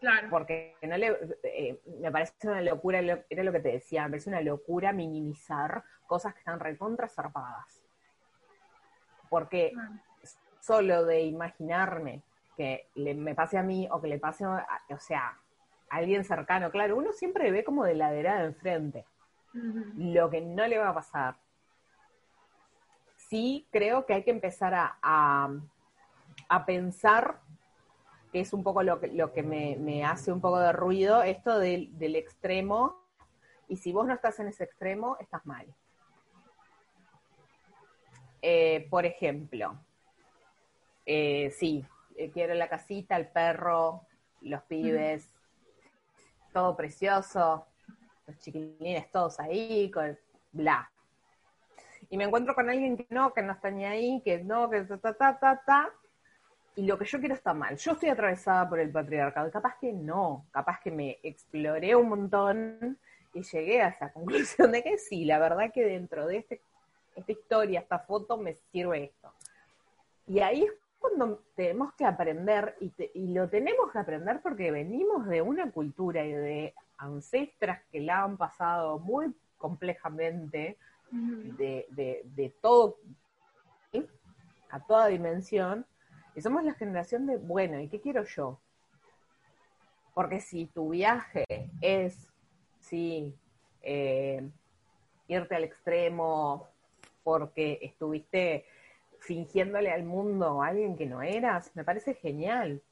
[0.00, 0.28] claro.
[0.30, 4.10] Porque no le, eh, me parece una locura, lo- era lo que te decía, me
[4.10, 7.82] parece una locura minimizar cosas que están recontra zarpadas.
[9.28, 9.92] Porque Claro.
[10.60, 12.22] solo de imaginarme
[12.56, 15.36] que le, me pase a mí o que le pase, a, o sea,
[15.96, 19.04] alguien cercano, claro, uno siempre ve como de ladera de enfrente
[19.96, 21.36] lo que no le va a pasar.
[23.16, 25.48] Sí, creo que hay que empezar a, a,
[26.48, 27.38] a pensar,
[28.32, 31.22] que es un poco lo que, lo que me, me hace un poco de ruido,
[31.22, 33.00] esto del, del extremo,
[33.68, 35.66] y si vos no estás en ese extremo, estás mal.
[38.42, 39.78] Eh, por ejemplo,
[41.06, 44.02] eh, sí, eh, quiero la casita, el perro,
[44.42, 45.30] los pibes,
[46.54, 47.66] todo precioso,
[48.26, 50.16] los chiquilines todos ahí, con
[50.52, 50.90] bla.
[52.08, 54.82] Y me encuentro con alguien que no, que no está ni ahí, que no, que
[54.84, 55.90] ta, ta, ta, ta, ta.
[56.76, 57.76] Y lo que yo quiero está mal.
[57.76, 59.48] Yo estoy atravesada por el patriarcado.
[59.48, 62.98] y Capaz que no, capaz que me exploré un montón
[63.32, 66.60] y llegué a esa conclusión de que sí, la verdad que dentro de este,
[67.16, 69.32] esta historia, esta foto, me sirve esto.
[70.28, 70.72] Y ahí es
[71.08, 75.70] cuando tenemos que aprender, y, te- y lo tenemos que aprender porque venimos de una
[75.70, 80.78] cultura y de ancestras que la han pasado muy complejamente,
[81.10, 82.96] de, de, de todo,
[83.92, 84.06] ¿sí?
[84.70, 85.86] a toda dimensión,
[86.34, 88.58] y somos la generación de, bueno, ¿y qué quiero yo?
[90.14, 91.44] Porque si tu viaje
[91.80, 92.28] es,
[92.80, 93.36] sí,
[93.82, 94.48] eh,
[95.28, 96.66] irte al extremo
[97.22, 98.66] porque estuviste
[99.24, 102.82] fingiéndole al mundo a alguien que no eras, me parece genial.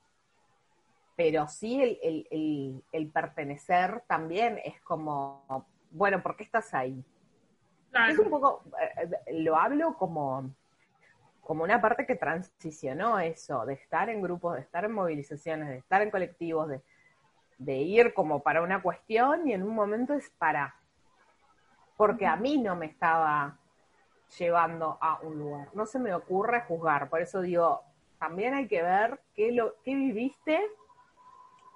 [1.14, 7.04] Pero sí el, el, el, el pertenecer también es como, bueno, ¿por qué estás ahí?
[7.90, 8.12] Claro.
[8.12, 10.50] Es un poco, eh, lo hablo como,
[11.42, 15.76] como una parte que transicionó eso, de estar en grupos, de estar en movilizaciones, de
[15.76, 16.80] estar en colectivos, de,
[17.58, 20.74] de ir como para una cuestión y en un momento es para,
[21.98, 23.58] porque a mí no me estaba
[24.38, 25.68] llevando a un lugar.
[25.74, 27.82] No se me ocurre juzgar, por eso digo,
[28.18, 30.60] también hay que ver qué, lo, qué viviste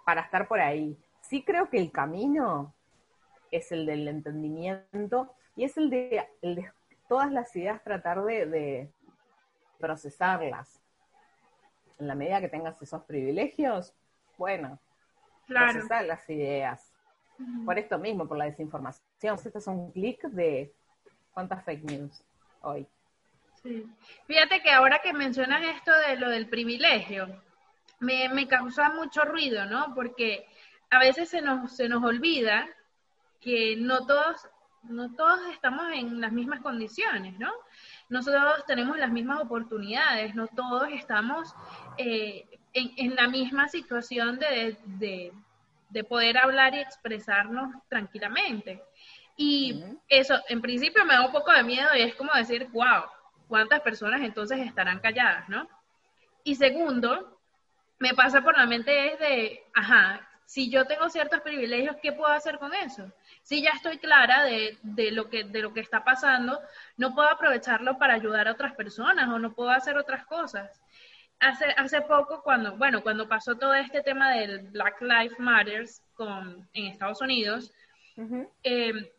[0.05, 0.97] para estar por ahí.
[1.21, 2.73] Sí creo que el camino
[3.51, 6.73] es el del entendimiento y es el de, el de
[7.09, 8.91] todas las ideas tratar de, de
[9.79, 10.81] procesarlas.
[11.99, 13.95] En la medida que tengas esos privilegios,
[14.37, 14.79] bueno,
[15.47, 16.93] procesar las ideas.
[17.65, 19.05] Por esto mismo, por la desinformación.
[19.23, 20.73] Esto es un clic de
[21.35, 22.26] cuántas fake news
[22.67, 22.87] hoy.
[23.63, 23.87] Sí.
[24.27, 27.43] Fíjate que ahora que mencionas esto de lo del privilegio,
[28.01, 29.95] me, causa mucho ruido, ¿no?
[29.95, 30.47] Porque
[30.91, 32.67] a veces se nos, se nos olvida
[33.41, 34.49] que no todos,
[34.85, 37.53] no todos estamos en las mismas condiciones, ¿no?
[38.09, 41.55] Nosotros tenemos las mismas oportunidades, no todos estamos
[41.99, 44.77] eh, en, la misma situación de,
[45.91, 48.83] de, poder hablar y expresarnos tranquilamente.
[49.37, 53.05] Y eso, en principio me da un poco de miedo y es como decir, wow,
[53.49, 55.69] ¿cuántas personas entonces estarán calladas, no?
[56.43, 57.41] Y segundo,
[57.99, 62.33] me pasa por la mente es de, ajá, si yo tengo ciertos privilegios, ¿qué puedo
[62.33, 63.13] hacer con eso?
[63.43, 66.61] Si ya estoy clara de, de, lo que, de lo que está pasando,
[66.97, 70.81] no puedo aprovecharlo para ayudar a otras personas o no puedo hacer otras cosas.
[71.41, 76.67] Hace, hace poco, cuando, bueno, cuando pasó todo este tema del Black Lives Matters con,
[76.73, 77.73] en Estados Unidos,
[78.63, 79.13] eh,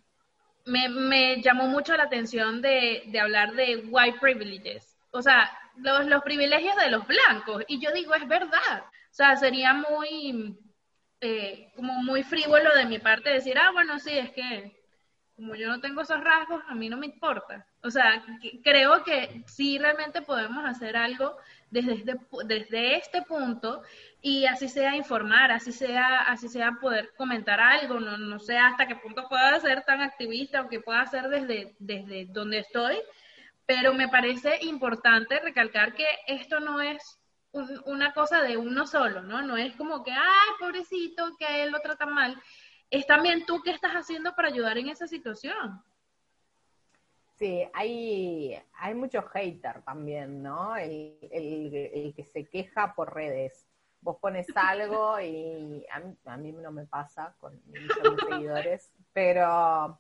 [0.68, 6.22] me, me, llamó mucho la atención de, hablar de white privileges, o sea, los, los
[6.24, 7.64] privilegios de los blancos.
[7.68, 8.84] Y yo digo, es verdad.
[8.86, 10.58] O sea, sería muy
[11.22, 14.78] eh, como muy frívolo de mi parte decir, ah, bueno, sí, es que
[15.36, 17.66] como yo no tengo esos rasgos, a mí no me importa.
[17.84, 18.24] O sea,
[18.64, 21.38] creo que sí realmente podemos hacer algo
[21.70, 23.82] desde este, desde este punto
[24.22, 28.88] y así sea informar, así sea, así sea poder comentar algo, no, no sé hasta
[28.88, 32.98] qué punto pueda ser tan activista o que pueda ser desde, desde donde estoy,
[33.66, 37.20] pero me parece importante recalcar que esto no es
[37.86, 39.42] una cosa de uno solo, ¿no?
[39.42, 42.42] No es como que, ay, pobrecito, que él lo trata mal.
[42.90, 45.82] Es también tú qué estás haciendo para ayudar en esa situación.
[47.38, 50.76] Sí, hay, hay mucho hater también, ¿no?
[50.76, 53.68] El, que se queja por redes.
[54.02, 55.86] Vos pones algo y
[56.26, 57.92] a mí, no me pasa con mis
[58.28, 60.00] seguidores, pero,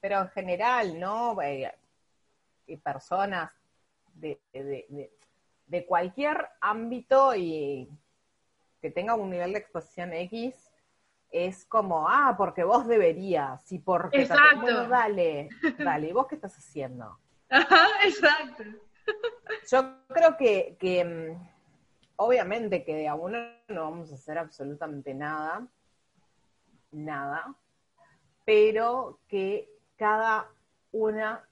[0.00, 1.40] pero en general, ¿no?
[1.42, 1.72] Eh,
[2.82, 3.52] personas
[4.14, 4.40] de,
[5.66, 7.88] de cualquier ámbito y
[8.80, 10.63] que tenga un nivel de exposición X,
[11.34, 14.22] es como, ah, porque vos deberías, y porque...
[14.22, 14.60] Exacto.
[14.60, 17.18] Bueno, dale, dale, ¿y vos qué estás haciendo?
[17.50, 18.62] Ajá, exacto.
[19.70, 21.48] Yo creo que, que mm,
[22.16, 25.66] obviamente que de a uno no vamos a hacer absolutamente nada,
[26.92, 27.52] nada,
[28.44, 30.48] pero que cada
[30.92, 31.44] una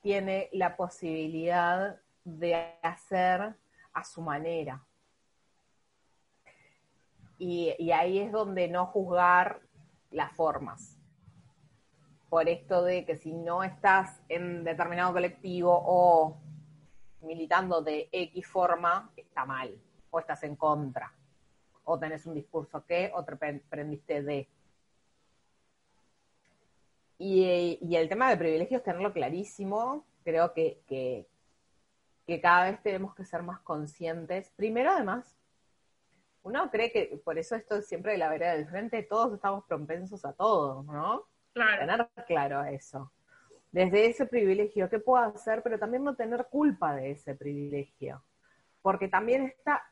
[0.00, 3.54] tiene la posibilidad de hacer
[3.92, 4.82] a su manera.
[7.40, 9.62] Y, ahí es donde no juzgar
[10.10, 10.98] las formas.
[12.28, 16.36] Por esto de que si no estás en determinado colectivo o
[17.22, 19.74] militando de X forma, está mal,
[20.10, 21.14] o estás en contra,
[21.84, 24.46] o tenés un discurso que, o te prendiste de.
[27.16, 33.42] Y, el tema de privilegios, tenerlo clarísimo, creo que, que cada vez tenemos que ser
[33.42, 34.52] más conscientes.
[34.56, 35.39] Primero, además,
[36.42, 40.24] uno cree que, por eso esto siempre de la vereda del frente, todos estamos propensos
[40.24, 41.26] a todo, ¿no?
[41.52, 41.80] Claro.
[41.80, 43.12] Tener claro eso.
[43.72, 45.62] Desde ese privilegio, ¿qué puedo hacer?
[45.62, 48.22] Pero también no tener culpa de ese privilegio.
[48.82, 49.82] Porque también está,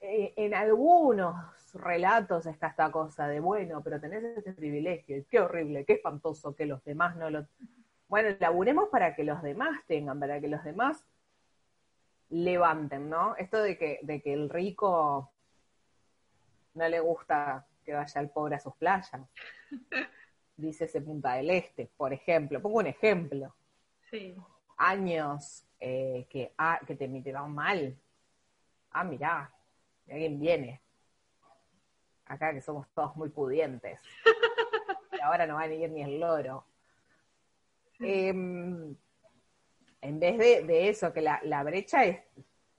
[0.00, 1.34] eh, en algunos
[1.74, 6.54] relatos está esta cosa de, bueno, pero tenés ese privilegio, y qué horrible, qué espantoso
[6.54, 7.46] que los demás no lo...
[8.08, 11.04] Bueno, laburemos para que los demás tengan, para que los demás
[12.28, 13.34] levanten, ¿no?
[13.36, 15.32] Esto de que, de que el rico
[16.76, 19.10] no le gusta que vaya el pobre a sus playas.
[20.56, 22.60] Dice ese Punta del Este, por ejemplo.
[22.60, 23.54] Pongo un ejemplo.
[24.10, 24.36] Sí.
[24.78, 27.96] Años eh, que, ah, que te, te van mal.
[28.90, 29.52] Ah, mirá,
[30.10, 30.80] alguien viene.
[32.26, 34.00] Acá que somos todos muy pudientes.
[35.12, 36.64] y ahora no va a ir ni el loro.
[38.00, 42.20] Eh, en vez de, eso, que la, brecha es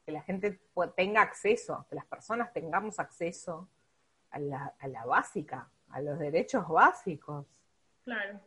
[0.05, 0.59] que la gente
[0.95, 3.67] tenga acceso, que las personas tengamos acceso
[4.31, 7.45] a la, a la básica, a los derechos básicos.
[8.03, 8.39] Claro.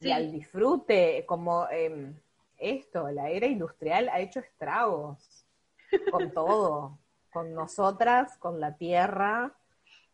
[0.00, 2.14] Y al disfrute, como em,
[2.58, 5.44] esto, la era industrial ha hecho estragos
[6.10, 6.98] con todo,
[7.30, 9.54] con nosotras, con la tierra,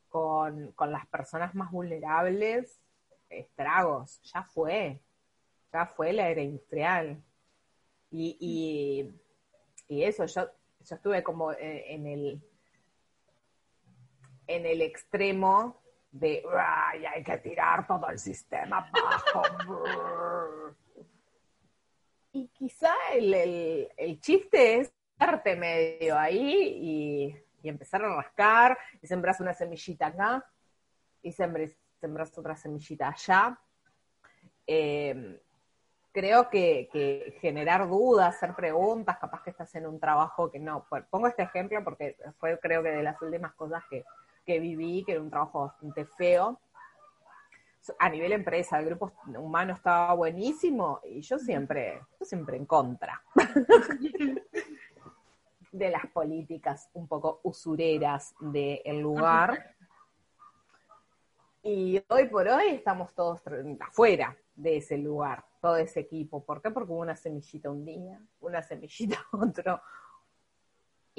[0.09, 2.81] con, con las personas más vulnerables,
[3.29, 5.01] estragos, ya fue,
[5.73, 7.23] ya fue la era industrial.
[8.11, 9.13] Y,
[9.89, 10.49] y, eso, yo,
[10.81, 12.43] yo estuve como en el,
[14.47, 19.43] en el extremo de Ay, hay que tirar todo el sistema abajo.
[22.33, 29.07] y quizá el, el, chiste es darte medio ahí y, y empezar a rascar, y
[29.07, 30.45] sembras una semillita acá,
[31.23, 33.59] y sembras, otra semillita allá.
[34.67, 35.41] Eh,
[36.13, 40.87] creo que, generar dudas, hacer preguntas, capaz que estás en un trabajo que no.
[41.11, 44.05] Pongo este ejemplo porque fue creo que de las últimas cosas que,
[44.47, 46.59] que viví, que era un trabajo bastante feo.
[47.99, 53.23] A nivel empresa, el grupo humano estaba buenísimo y yo siempre, yo siempre en contra
[55.73, 59.75] de las políticas un poco usureras del lugar.
[61.63, 63.41] Y hoy por hoy estamos todos
[63.81, 66.45] afuera de ese lugar, todo ese equipo.
[66.45, 66.71] ¿Por qué?
[66.71, 69.81] Porque hubo una semillita un día, una semillita otro.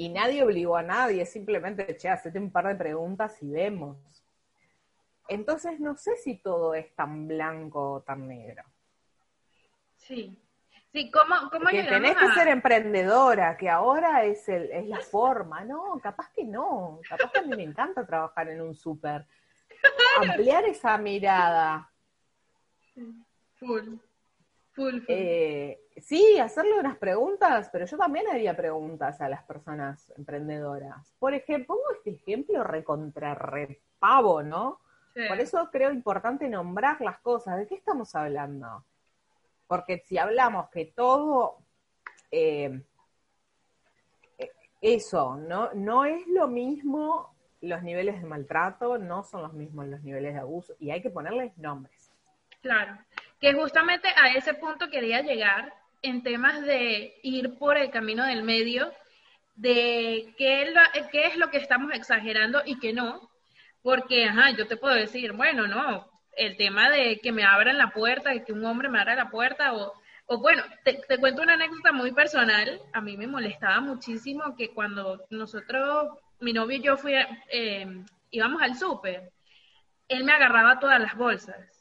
[0.00, 4.24] Y nadie obligó a nadie, simplemente, che, hacete un par de preguntas y vemos.
[5.26, 8.62] Entonces no sé si todo es tan blanco o tan negro.
[9.96, 10.40] Sí.
[10.92, 15.62] Sí, ¿cómo, cómo que tenés que ser emprendedora, que ahora es, el, es la forma.
[15.64, 17.00] No, capaz que no.
[17.06, 19.26] Capaz que a mí me encanta trabajar en un súper.
[20.22, 21.92] Ampliar esa mirada.
[23.56, 23.96] Full.
[24.72, 31.14] Full, eh, sí, hacerle unas preguntas, pero yo también haría preguntas a las personas emprendedoras.
[31.18, 34.80] Por ejemplo, pongo este ejemplo recontra repavo, ¿no?
[35.28, 37.56] Por eso creo importante nombrar las cosas.
[37.56, 38.84] ¿De qué estamos hablando?
[39.66, 41.58] Porque si hablamos que todo
[42.30, 42.80] eh,
[44.38, 45.72] eh, eso, ¿no?
[45.74, 50.40] No es lo mismo los niveles de maltrato, no son los mismos los niveles de
[50.40, 52.12] abuso, y hay que ponerles nombres.
[52.60, 52.96] Claro
[53.40, 55.72] que justamente a ese punto quería llegar
[56.02, 58.92] en temas de ir por el camino del medio,
[59.54, 63.30] de qué es lo, que estamos exagerando y qué no,
[63.82, 67.90] porque, ajá, yo te puedo decir, bueno, no, el tema de que me abran la
[67.90, 69.92] puerta, de que un hombre me abra la puerta, o,
[70.26, 75.24] o bueno, te, cuento una anécdota muy personal, a mí me molestaba muchísimo que cuando
[75.30, 77.14] nosotros, mi novio y yo fui,
[77.50, 79.32] eh, íbamos al súper,
[80.06, 81.77] él me agarraba todas las bolsas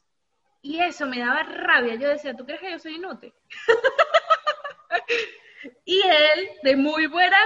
[0.68, 1.96] y eso me daba rabia.
[1.96, 3.34] Yo decía, ¿tú crees que yo soy inútil?
[5.86, 7.38] y él, de muy buena,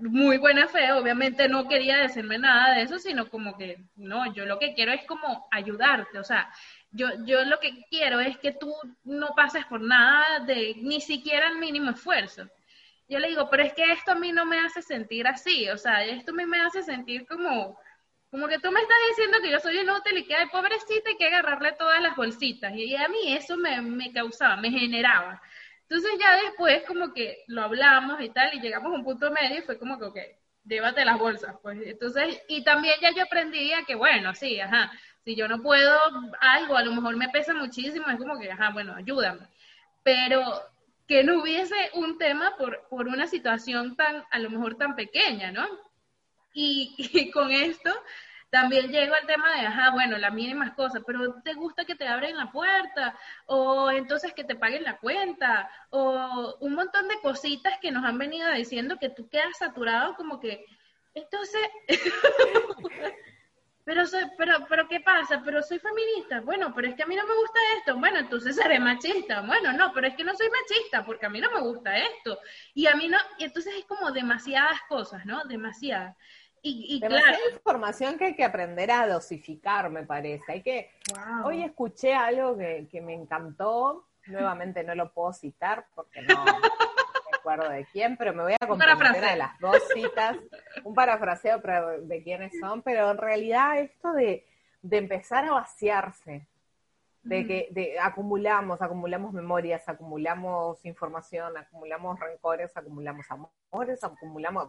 [0.00, 4.46] muy buena fe, obviamente no quería decirme nada de eso, sino como que, no, yo
[4.46, 6.50] lo que quiero es como ayudarte, o sea,
[6.92, 11.48] yo, yo lo que quiero es que tú no pases por nada de ni siquiera
[11.48, 12.48] el mínimo esfuerzo.
[13.06, 15.76] Yo le digo, pero es que esto a mí no me hace sentir así, o
[15.76, 17.78] sea, esto a mí me hace sentir como,
[18.32, 21.16] como que tú me estás diciendo que yo soy inútil y que hay pobrecita y
[21.18, 22.72] que agarrarle todas las bolsitas.
[22.74, 25.42] Y a mí eso me, causaba, me generaba.
[25.82, 29.58] Entonces ya después como que lo hablamos y tal y llegamos a un punto medio
[29.58, 30.18] y fue como que, ok,
[30.64, 31.56] llévate las bolsas.
[31.60, 34.90] Pues entonces, y también ya yo aprendía que, bueno, sí, ajá,
[35.26, 35.94] si yo no puedo
[36.40, 39.46] algo, a lo mejor me pesa muchísimo, es como que, ajá, bueno, ayúdame.
[40.02, 40.42] Pero
[41.06, 45.52] que no hubiese un tema por, por una situación tan, a lo mejor tan pequeña,
[45.52, 45.68] ¿no?
[46.54, 47.90] Y, con esto
[48.50, 52.06] también llego al tema de, ajá, bueno, las mínimas cosas, pero ¿te gusta que te
[52.06, 53.16] abren la puerta?
[53.46, 58.18] O entonces que te paguen la cuenta, o un montón de cositas que nos han
[58.18, 60.66] venido diciendo que tú quedas saturado como que,
[61.14, 61.62] entonces,
[63.86, 65.40] pero, soy, pero, pero ¿qué pasa?
[65.42, 68.54] Pero soy feminista, bueno, pero es que a mí no me gusta esto, bueno, entonces
[68.54, 71.60] seré machista, bueno, no, pero es que no soy machista porque a mí no me
[71.60, 72.38] gusta esto,
[72.74, 75.42] y a mí no, y entonces es como demasiadas cosas, ¿no?
[75.44, 76.16] Demasiadas.
[76.64, 77.36] Y, claro.
[77.52, 80.52] información que hay que aprender a dosificar, me parece.
[80.52, 80.90] Hay que.
[81.44, 84.06] Hoy escuché algo que, me encantó.
[84.26, 88.66] Nuevamente no lo puedo citar porque no me acuerdo de quién, pero me voy a
[88.66, 90.36] comprometer a las dos citas.
[90.84, 91.60] Un parafraseo
[92.02, 94.46] de quiénes son, pero en realidad esto de,
[94.82, 96.46] de empezar a vaciarse
[97.22, 104.68] de que de, acumulamos, acumulamos memorias, acumulamos información, acumulamos rencores, acumulamos amores, acumulamos,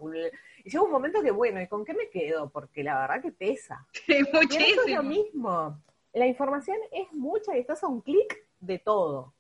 [0.64, 2.50] y llega un momento que bueno, ¿y con qué me quedo?
[2.52, 3.86] Porque la verdad que pesa.
[4.06, 4.82] Sí, muchísimo.
[4.86, 5.82] es lo mismo.
[6.14, 9.34] La información es mucha y estás a un clic de todo,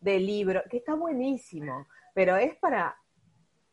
[0.00, 2.96] del libro, que está buenísimo, pero es para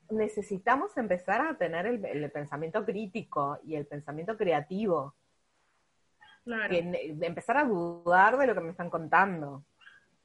[0.10, 5.16] necesitamos empezar a tener el pensamiento crítico y el pensamiento creativo
[6.46, 9.64] de empezar a dudar de lo que me están contando.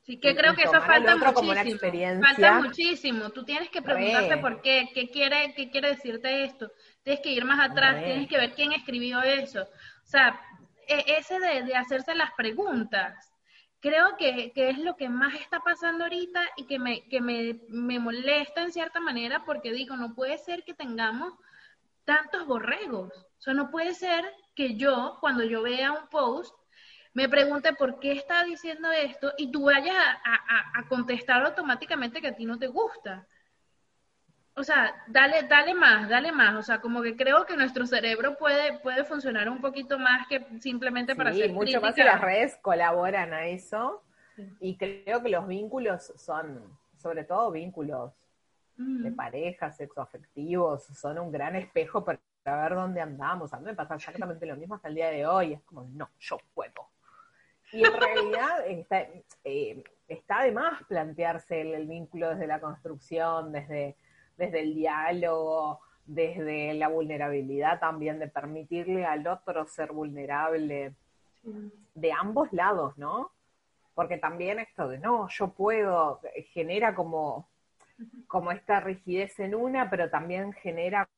[0.09, 2.23] Sí, que creo que eso falta muchísimo.
[2.23, 3.31] Falta muchísimo.
[3.31, 6.73] Tú tienes que preguntarte por qué, qué quiere, qué quiere decirte esto.
[7.03, 9.62] Tienes que ir más atrás, tienes que ver quién escribió eso.
[9.62, 10.41] O sea,
[10.87, 13.35] e, ese de, de hacerse las preguntas,
[13.81, 17.61] creo que, que, es lo que más está pasando ahorita y que, me, que me,
[17.69, 21.35] me molesta en cierta manera porque digo, no puede ser que tengamos
[22.07, 23.12] tantos borregos.
[23.14, 24.25] O sea, no puede ser
[24.59, 26.53] que yo, cuando yo vea un post,
[27.15, 32.35] me pregunte por qué está diciendo esto y tú vayas a, contestar automáticamente que a
[32.35, 33.25] ti no te gusta.
[34.57, 36.57] o sea, dale, dale más, dale más.
[36.57, 40.45] O sea, como que creo que nuestro cerebro puede, puede funcionar un poquito más que
[40.59, 44.03] simplemente para sí, hacer mucho más que las redes colaboran a eso.
[44.59, 48.13] Y creo que los vínculos son, sobre todo vínculos
[48.77, 52.19] de pareja, sexoafectivos, son un gran espejo para
[52.57, 53.53] ver dónde andamos.
[53.53, 55.55] A mí me pasa exactamente lo mismo hasta el día de hoy.
[55.55, 56.89] Es como, no, yo puedo.
[57.73, 59.07] Y en realidad está,
[59.45, 63.97] eh, está de más plantearse el, vínculo desde la construcción, desde,
[64.37, 70.95] desde el diálogo, desde la vulnerabilidad también, de permitirle al otro ser vulnerable
[71.95, 73.33] de ambos lados, ¿no?
[73.95, 76.21] Porque también esto de no, yo puedo,
[76.53, 77.49] genera como,
[78.27, 81.09] como esta rigidez en una, pero también genera,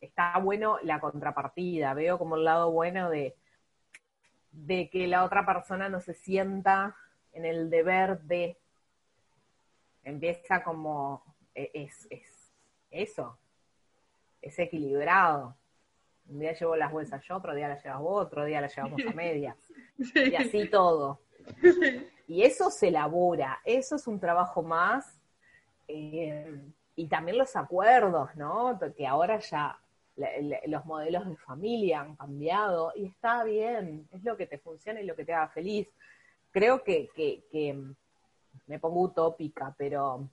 [0.00, 3.36] está bueno la contrapartida, veo como el lado bueno de,
[4.50, 6.96] de que la otra persona no se sienta
[7.32, 8.58] en el deber de,
[10.02, 11.22] empieza como,
[11.54, 12.52] e, es, es
[12.90, 13.38] eso,
[14.40, 15.56] es equilibrado.
[16.28, 19.00] Un día llevo las bolsas yo, otro día las llevas vos, otro día las llevamos
[19.06, 19.56] a medias.
[20.14, 21.20] Y así todo.
[22.26, 25.18] Y eso se elabora, eso es un trabajo más.
[25.88, 26.60] Eh,
[26.96, 28.78] y también los acuerdos, ¿no?
[28.96, 29.78] Que ahora ya
[30.66, 35.06] los modelos de familia han cambiado y está bien, es lo que te funciona y
[35.06, 35.88] lo que te haga feliz.
[36.50, 37.78] Creo que, que,
[38.66, 40.26] me pongo utópica, pero,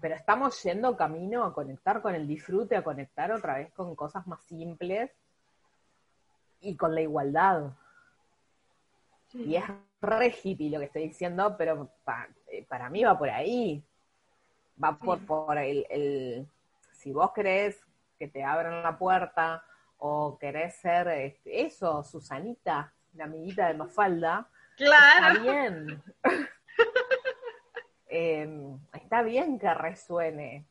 [0.00, 4.26] pero estamos yendo camino a conectar con el disfrute, a conectar otra vez con cosas
[4.26, 5.10] más simples
[6.62, 7.70] y con la igualdad.
[9.34, 9.64] Y es
[10.00, 11.90] re hippie lo que estoy diciendo, pero
[12.48, 13.84] eh, para mí va por ahí.
[14.82, 16.46] Va por, por el, el,
[16.92, 17.80] si vos crees
[18.18, 19.64] que te abran la puerta
[19.98, 25.26] o querés ser este, eso, Susanita, la amiguita de Mafalda, claro.
[25.26, 26.02] está bien.
[28.12, 30.66] Em, está bien que resuene.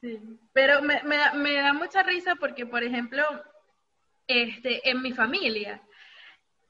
[0.00, 0.18] Sí,
[0.54, 3.22] pero me, me, me, da mucha risa porque, por ejemplo,
[4.26, 5.82] este, en mi familia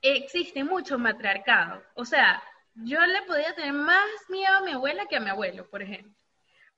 [0.02, 1.80] existe mucho matriarcado.
[1.94, 2.42] O sea,
[2.74, 6.12] yo le podía tener más miedo a mi abuela que a mi abuelo, por ejemplo.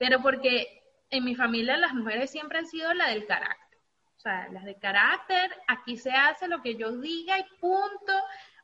[0.01, 3.79] Pero porque en mi familia las mujeres siempre han sido la del carácter.
[4.17, 8.15] O sea, las de carácter, aquí se hace lo que yo diga y punto.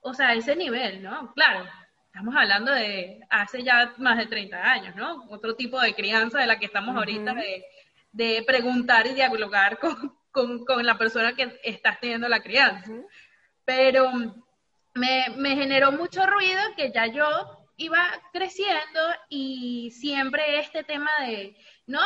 [0.01, 1.35] O sea, ese nivel, ¿no?
[1.35, 1.67] Claro,
[2.07, 5.27] estamos hablando de hace ya más de 30 años, ¿no?
[5.29, 7.35] Otro tipo de crianza de la que estamos ahorita,
[8.13, 12.91] de, preguntar y dialogar con, con, la persona que estás teniendo la crianza.
[13.67, 14.11] Pero
[14.95, 17.99] me, me generó mucho ruido que ya yo iba
[18.33, 21.57] creciendo y siempre este tema de
[21.87, 22.01] no,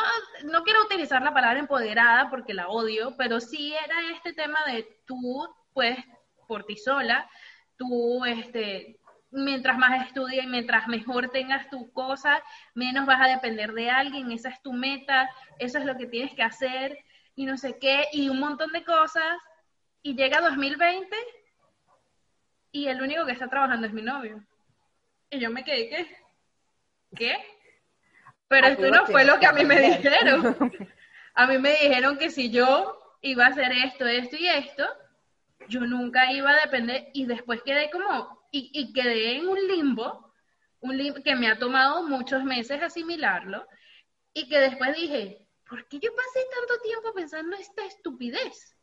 [0.45, 4.87] no quiero utilizar la palabra empoderada porque la odio, pero sí era este tema de
[5.07, 5.99] tú, pues,
[6.47, 7.31] por ti sola,
[7.77, 8.99] tú, este,
[9.31, 12.43] mientras más estudias y mientras mejor tengas tu cosa,
[12.75, 16.35] menos vas a depender de alguien, esa es tu meta, eso es lo que tienes
[16.35, 16.99] que hacer
[17.37, 19.39] y no sé qué, y un montón de cosas,
[20.03, 21.17] y llega 2020
[22.73, 24.45] y el único que está trabajando es mi novio.
[25.31, 26.17] Y yo me quedé, ¿qué?
[27.17, 27.37] ¿Qué?
[28.49, 30.57] Pero esto no fue lo que a mí me dijeron.
[31.35, 34.85] A mí me dijeron que si yo iba a hacer esto, esto y esto,
[35.69, 40.35] yo nunca iba a depender y después quedé como, y, quedé en un limbo,
[40.81, 43.67] un limbo que me ha tomado muchos meses asimilarlo,
[44.35, 48.77] y que después dije, ¿por qué yo pasé tanto tiempo pensando esta estupidez?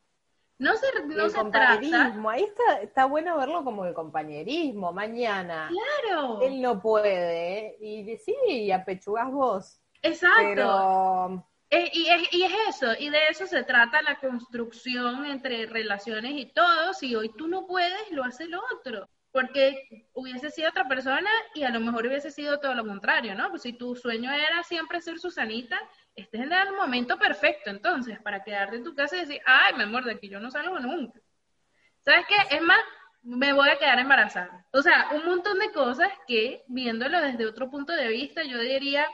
[0.59, 5.69] No se, no el compañerismo, ahí está, está bueno verlo como el compañerismo, mañana.
[5.69, 6.41] Claro.
[6.41, 9.79] Él no puede, y sí, apechugas vos.
[10.01, 11.45] Exacto.
[11.69, 16.31] Eh, y, es, y es eso, y de eso se trata la construcción entre relaciones
[16.35, 16.93] y todo.
[16.93, 19.09] Si hoy tú no puedes, lo hace el otro.
[19.31, 23.49] Porque hubiese sido otra persona y a lo mejor hubiese sido todo lo contrario, ¿no?
[23.49, 25.77] Pues si tu sueño era siempre ser Susanita,
[26.17, 29.83] este es el momento perfecto entonces para quedarte en tu casa y decir, ay, mi
[29.83, 31.19] amor, de aquí yo no salgo nunca.
[32.03, 32.55] ¿Sabes qué?
[32.55, 32.79] Es más,
[33.21, 34.65] me voy a quedar embarazada.
[34.71, 39.05] O sea, un montón de cosas que, viéndolo desde otro punto de vista, yo diría,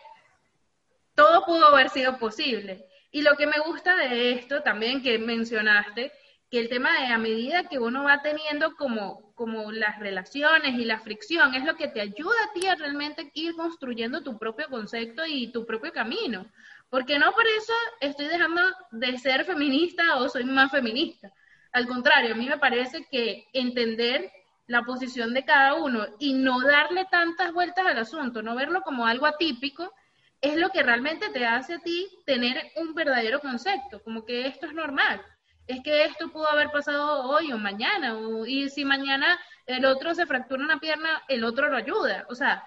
[1.14, 2.86] todo pudo haber sido posible.
[3.12, 6.12] Y lo que me gusta de esto también que mencionaste,
[6.50, 10.86] que el tema de a medida que uno va teniendo como, como las relaciones y
[10.86, 14.68] la fricción, es lo que te ayuda a ti a realmente ir construyendo tu propio
[14.70, 16.46] concepto y tu propio camino.
[16.94, 21.34] Porque no por eso estoy dejando de ser feminista o soy más feminista.
[21.72, 24.32] Al contrario, a mí me parece que entender
[24.68, 29.08] la posición de cada uno y no darle tantas vueltas al asunto, no verlo como
[29.08, 29.92] algo atípico,
[30.40, 34.68] es lo que realmente te hace a ti tener un verdadero concepto, como que esto
[34.68, 35.20] es normal,
[35.66, 38.16] es que esto pudo haber pasado hoy o mañana,
[38.46, 42.28] y si mañana el otro se fractura una pierna, el otro lo ayuda.
[42.30, 42.64] O sea,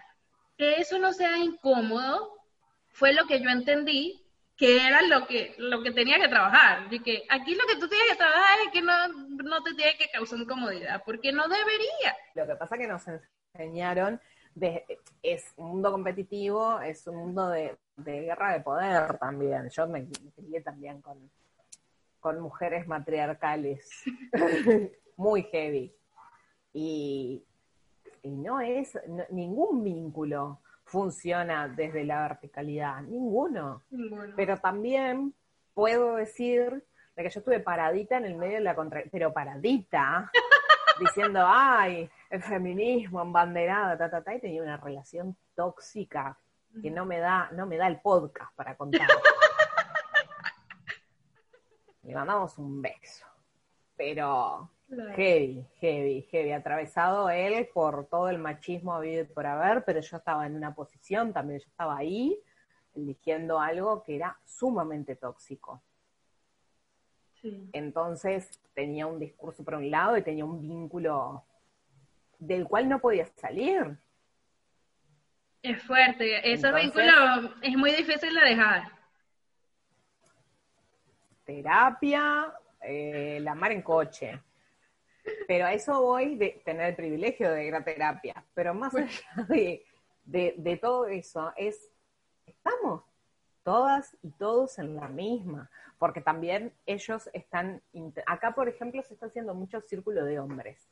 [0.58, 2.36] que eso no sea incómodo
[2.97, 4.22] fue lo que yo entendí
[4.57, 6.90] que era lo que, lo que tenía que trabajar.
[6.90, 9.99] Y que aquí lo que tú tienes que trabajar es que no, no te tiene
[9.99, 12.16] que causar incomodidad, porque no debería.
[12.34, 14.18] Lo que pasa es que nos enseñaron,
[15.22, 19.68] es un mundo competitivo, es un mundo de, guerra de poder también.
[19.68, 21.18] Yo me crié también con,
[22.18, 23.90] con mujeres matriarcales,
[25.18, 25.94] muy heavy.
[26.72, 27.44] Y
[28.22, 33.82] no es ningún vínculo funciona desde la verticalidad, ninguno.
[34.37, 35.34] Pero también
[35.74, 40.30] puedo decir de que yo estuve paradita en el medio de la contra, pero paradita,
[41.01, 46.39] diciendo, ay, el feminismo, embanderada, ta, ta, ta, y tenía una relación tóxica
[46.80, 49.09] que no me da, no me da el podcast para contar.
[52.03, 53.26] Le mandamos un beso.
[53.97, 56.53] Pero Heavy, heavy, heavy.
[56.53, 61.32] Atravesado él por todo el machismo habido por haber, pero yo estaba en una posición
[61.32, 62.39] también, yo estaba ahí
[62.95, 65.82] eligiendo algo que era sumamente tóxico.
[67.72, 71.45] Entonces tenía un discurso por un lado y tenía un vínculo
[72.39, 73.99] del cual no podía salir.
[75.62, 78.84] Es fuerte, ese vínculo es muy difícil de dejar.
[81.45, 84.41] Terapia, eh, la mar en coche.
[85.46, 88.44] Pero a eso voy de tener el privilegio de ir a terapia.
[88.54, 91.90] Pero más allá de, todo eso, es,
[92.46, 93.02] estamos
[93.62, 97.82] todas y todos en la misma, porque también ellos están,
[98.26, 100.88] acá por ejemplo se está haciendo mucho círculo de hombres,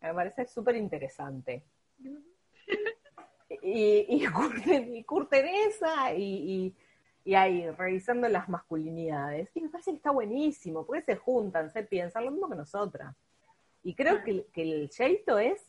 [0.00, 1.62] me parece súper interesante.
[3.62, 4.26] y, y,
[4.96, 6.74] y, Curteresa y,
[7.24, 11.84] y, ahí revisando las masculinidades, y me parece que está buenísimo, porque se juntan, se
[11.84, 13.14] piensan lo mismo que nosotras.
[13.82, 15.64] Y creo que, el jeito es,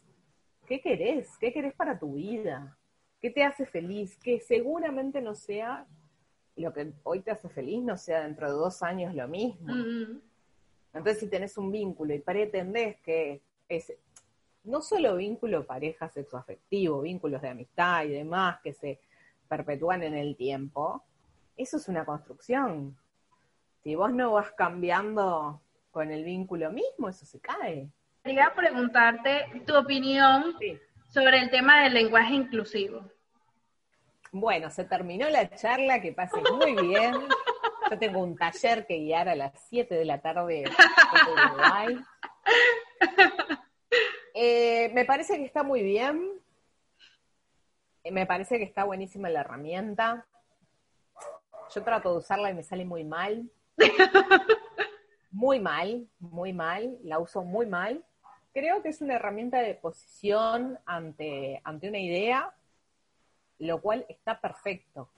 [0.68, 1.38] ¿qué querés?
[1.40, 2.78] ¿Qué querés para tu vida?
[3.22, 4.18] ¿Qué te hace feliz?
[4.18, 5.86] Que seguramente no sea
[6.56, 9.74] lo que hoy te hace feliz, no sea dentro de dos años lo mismo.
[10.94, 13.94] Entonces, si tenés un vínculo y pretendés que es
[14.64, 19.00] no solo vínculo pareja sexoafectivo, vínculos de amistad y demás que se
[19.48, 21.04] perpetúan en el tiempo,
[21.56, 22.98] eso es una construcción.
[23.84, 27.90] Si vos no vas cambiando con el vínculo mismo, eso se cae.
[28.30, 30.56] Quería preguntarte tu opinión
[31.08, 33.04] sobre el tema del lenguaje inclusivo.
[34.32, 37.16] Bueno, se terminó la charla, que pase muy bien.
[37.90, 42.06] Yo tengo un taller que guiar a las 7 de la tarde en
[44.36, 46.30] eh, me parece que está muy bien.
[48.04, 50.28] Eh, me parece que está buenísima la herramienta.
[51.74, 53.50] Yo trato de usarla y me sale muy mal.
[55.32, 56.98] Muy mal, muy mal.
[57.04, 58.04] La uso muy mal
[58.54, 62.54] creo que es una herramienta de posición ante, ante una idea,
[63.60, 65.10] lo cual está perfecto.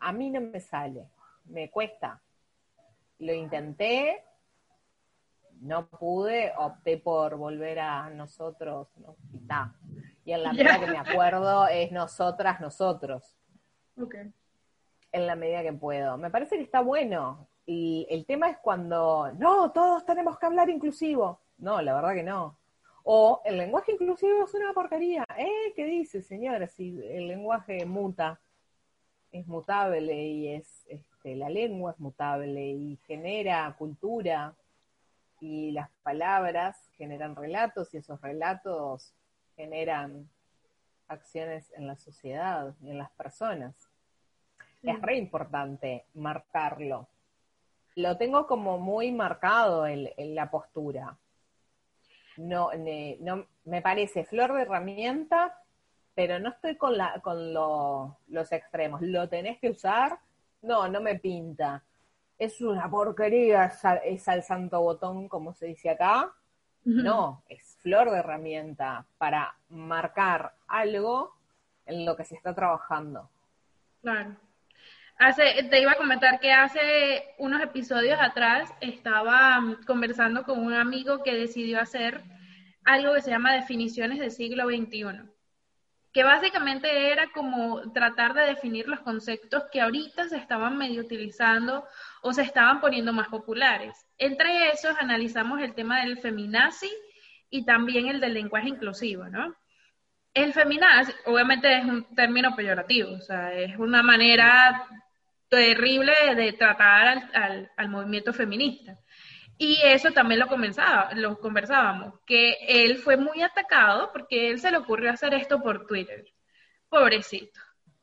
[0.00, 1.06] A mí no me sale,
[1.46, 2.20] me cuesta.
[3.18, 4.22] Lo intenté,
[5.60, 9.16] no pude, opté por volver a nosotros, ¿no?
[9.32, 13.36] y, y en la medida que me acuerdo es nosotras, nosotros.
[13.98, 14.32] Okay.
[15.12, 16.18] En la medida que puedo.
[16.18, 17.48] Me parece que está bueno.
[17.64, 21.40] Y el tema es cuando, no, todos tenemos que hablar inclusivo.
[21.58, 22.58] No, la verdad que no.
[23.04, 25.24] O el lenguaje inclusivo es una porquería.
[25.36, 25.72] ¿Eh?
[25.74, 26.66] ¿Qué dice, señora?
[26.66, 28.40] Si el lenguaje muta,
[29.32, 34.54] es mutable y es, este, la lengua es mutable y genera cultura
[35.40, 39.12] y las palabras generan relatos y esos relatos
[39.54, 40.28] generan
[41.08, 43.88] acciones en la sociedad y en las personas.
[44.82, 47.08] Es re importante marcarlo
[47.96, 51.16] lo tengo como muy marcado en, la postura.
[52.38, 52.70] No,
[53.20, 55.58] no, me parece flor de herramienta,
[56.14, 59.02] pero no estoy con, la, con los extremos.
[59.02, 60.18] ¿Lo tenés que usar?
[60.62, 61.82] No, no me pinta.
[62.38, 63.72] Es una porquería,
[64.04, 66.32] es al santo botón, como se dice acá.
[66.84, 71.34] No, es flor de herramienta para marcar algo
[71.84, 73.28] en lo que se está trabajando.
[74.02, 74.36] Claro.
[75.18, 80.74] Hace, te iba a comentar que hace unos episodios atrás estaba mm, conversando con un
[80.74, 82.22] amigo que decidió hacer
[82.84, 85.22] algo que se llama definiciones del siglo XXI,
[86.12, 91.86] que básicamente era como tratar de definir los conceptos que ahorita se estaban medio utilizando
[92.20, 94.06] o se estaban poniendo más populares.
[94.18, 96.90] Entre esos analizamos el tema del feminazi
[97.48, 99.56] y también el del lenguaje inclusivo, ¿no?
[100.34, 104.86] El feminazi, obviamente es un término peyorativo, o sea, es una manera
[105.48, 107.30] terrible de tratar
[107.76, 108.98] al, movimiento feminista.
[109.58, 114.70] Y eso también lo, comenzaba, lo conversábamos, que él fue muy atacado porque él se
[114.70, 116.24] le ocurrió hacer esto por Twitter.
[116.88, 117.60] Pobrecito.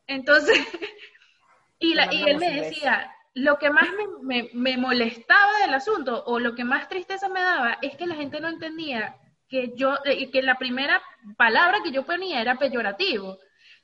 [0.08, 0.58] Entonces,
[1.80, 3.88] y, la, y él me decía, lo que más
[4.22, 8.16] me, me, molestaba del asunto o lo que más tristeza me daba es que la
[8.16, 9.16] gente no entendía
[9.48, 11.02] que yo, eh, que la primera
[11.38, 13.38] palabra que yo ponía era peyorativo.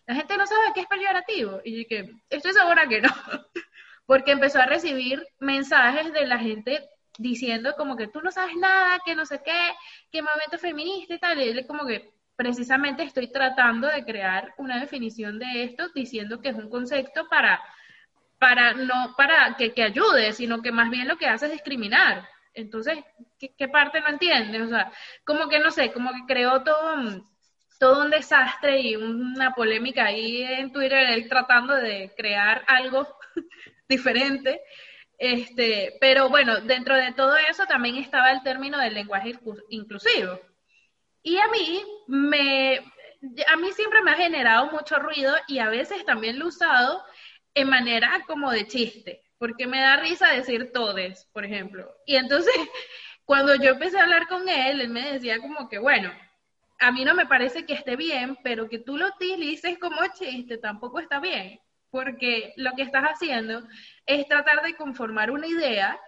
[0.10, 1.62] La gente no sabe qué es peyorativo.
[1.64, 3.10] Y que estoy segura que no.
[4.07, 6.89] Porque empezó a recibir mensajes de la gente
[7.20, 9.72] diciendo como que tú no sabes nada, que no sé qué,
[10.12, 11.39] que movimiento feminista y tal.
[11.39, 16.55] Y como que precisamente estoy tratando de crear una definición de esto diciendo que es
[16.55, 17.62] un concepto para
[18.39, 22.28] para no para que, que, ayude, sino que más bien lo que hace es discriminar.
[22.55, 22.97] Entonces,
[23.38, 24.64] ¿qué, parte no entiendes?
[24.64, 24.91] O sea,
[25.24, 26.95] como que no sé, como que creó todo,
[27.80, 33.07] todo un desastre y una polémica ahí en Twitter, él tratando de crear algo
[33.89, 34.61] diferente.
[35.17, 39.34] Este, pero bueno, dentro de todo eso también estaba el término del lenguaje
[39.69, 40.39] inclusivo.
[41.23, 42.80] Y a mí me,
[43.47, 47.03] a mí siempre me ha generado mucho ruido y a veces también lo he usado
[47.53, 51.93] en manera como de chiste, porque me da risa decir todes, por ejemplo.
[52.05, 52.53] Y entonces,
[53.25, 56.11] cuando yo empecé a hablar con él, él me decía como que, bueno,
[56.80, 60.57] a mí no me parece que esté bien, pero que tú lo utilices como chiste
[60.57, 61.59] tampoco está bien,
[61.89, 63.67] porque lo que estás haciendo
[64.05, 65.99] es tratar de conformar una idea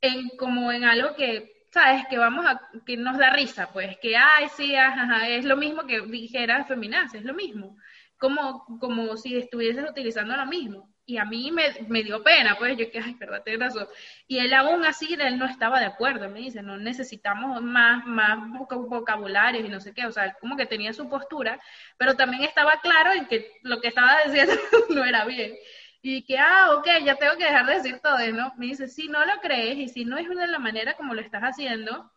[0.00, 4.16] en como en algo que sabes que vamos a que nos da risa, pues que
[4.16, 7.76] ay sí, ajá, es lo mismo que dijera feminazi, es lo mismo
[8.22, 10.91] como, como si estuvieses utilizando lo mismo.
[11.04, 13.88] Y a mí me, me dio pena, pues yo que, ay, perdón, tienes razón.
[14.28, 18.38] Y él aún así, él no estaba de acuerdo, me dice, no necesitamos más, más
[18.68, 21.58] vocabularios y no sé qué, o sea, como que tenía su postura,
[21.96, 24.54] pero también estaba claro en que lo que estaba diciendo
[24.90, 25.54] no era bien.
[26.02, 28.52] Y que, ah, ok, ya tengo que dejar de decir todo, ¿no?
[28.56, 31.20] Me dice, si no lo crees y si no es de la manera como lo
[31.20, 32.12] estás haciendo,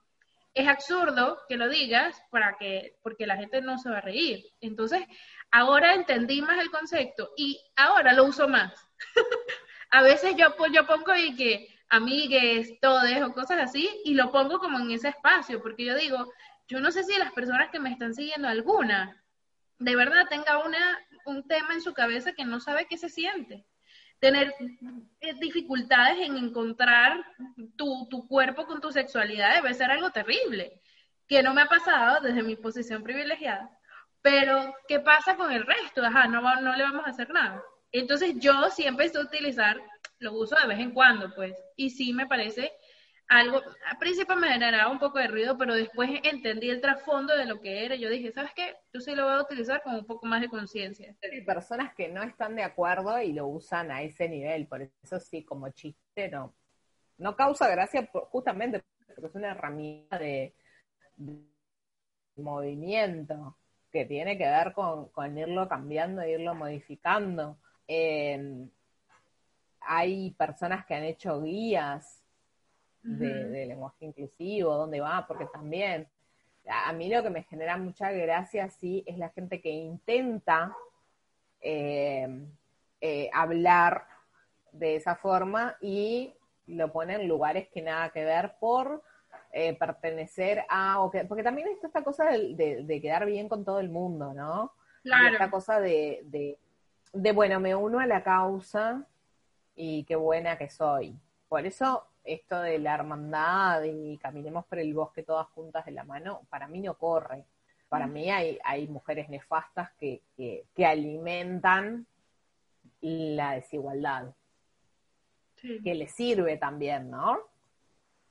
[0.56, 4.44] es absurdo que lo digas para que, porque la gente no se va a reír.
[4.62, 5.04] Entonces,
[5.56, 8.74] ahora entendí más el concepto y ahora lo uso más.
[9.90, 14.60] a veces yo, yo pongo y que amigues, todes o cosas así y lo pongo
[14.60, 16.30] como en ese espacio, porque yo digo,
[16.68, 19.24] yo no sé si las personas que me están siguiendo alguna
[19.80, 23.66] de verdad tenga una, un tema en su cabeza que no sabe qué se siente.
[24.20, 24.54] Tener
[25.22, 27.26] eh, dificultades en encontrar
[27.78, 30.82] tu, tu cuerpo con tu sexualidad debe ser algo terrible,
[31.28, 33.70] que no me ha pasado desde mi posición privilegiada,
[34.26, 36.04] pero, ¿qué pasa con el resto?
[36.04, 37.64] Ajá, no, no le vamos a hacer nada.
[37.92, 39.80] Entonces, yo siempre estoy a utilizar,
[40.18, 42.72] lo uso de vez en cuando, pues, y sí me parece
[43.28, 47.46] algo, al principio me generaba un poco de ruido, pero después entendí el trasfondo de
[47.46, 47.94] lo que era.
[47.98, 48.76] Yo dije, ¿sabes qué?
[48.92, 51.16] Yo sí lo voy a utilizar con un poco más de conciencia.
[51.22, 55.20] Hay personas que no están de acuerdo y lo usan a ese nivel, por eso
[55.20, 56.56] sí, como chiste, no.
[57.20, 60.56] No causa gracia justamente porque es una herramienta de
[62.38, 63.56] movimiento
[63.96, 67.58] que tiene que ver con, irlo cambiando, e irlo modificando.
[67.88, 68.68] Eh,
[69.80, 72.22] hay personas que han hecho guías
[73.04, 76.10] de, lenguaje inclusivo, dónde va, porque también
[76.68, 80.76] a mí lo que me genera mucha gracia, sí, es la gente que intenta
[81.62, 82.28] eh,
[83.00, 84.08] eh, hablar
[84.74, 86.34] de esa forma y
[86.68, 89.04] lo pone en lugares que nada que ver por
[89.58, 93.80] eh, pertenecer a, o que, porque también está esta cosa de, quedar bien con todo
[93.80, 94.74] el mundo, ¿no?
[95.02, 95.30] Claro.
[95.30, 96.58] esta cosa de,
[97.14, 99.08] de, bueno, me uno a la causa
[99.74, 101.18] y qué buena que soy.
[101.48, 106.04] Por eso esto de la hermandad y caminemos por el bosque todas juntas de la
[106.04, 107.46] mano, para mí no corre.
[107.88, 108.12] Para mm.
[108.12, 112.06] mí hay, hay mujeres nefastas que, que, que alimentan
[113.00, 114.34] la desigualdad,
[115.62, 117.55] que les sirve también, ¿no?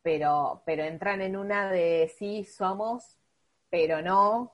[0.05, 3.17] Pero, pero entran en una de sí somos,
[3.71, 4.53] pero no,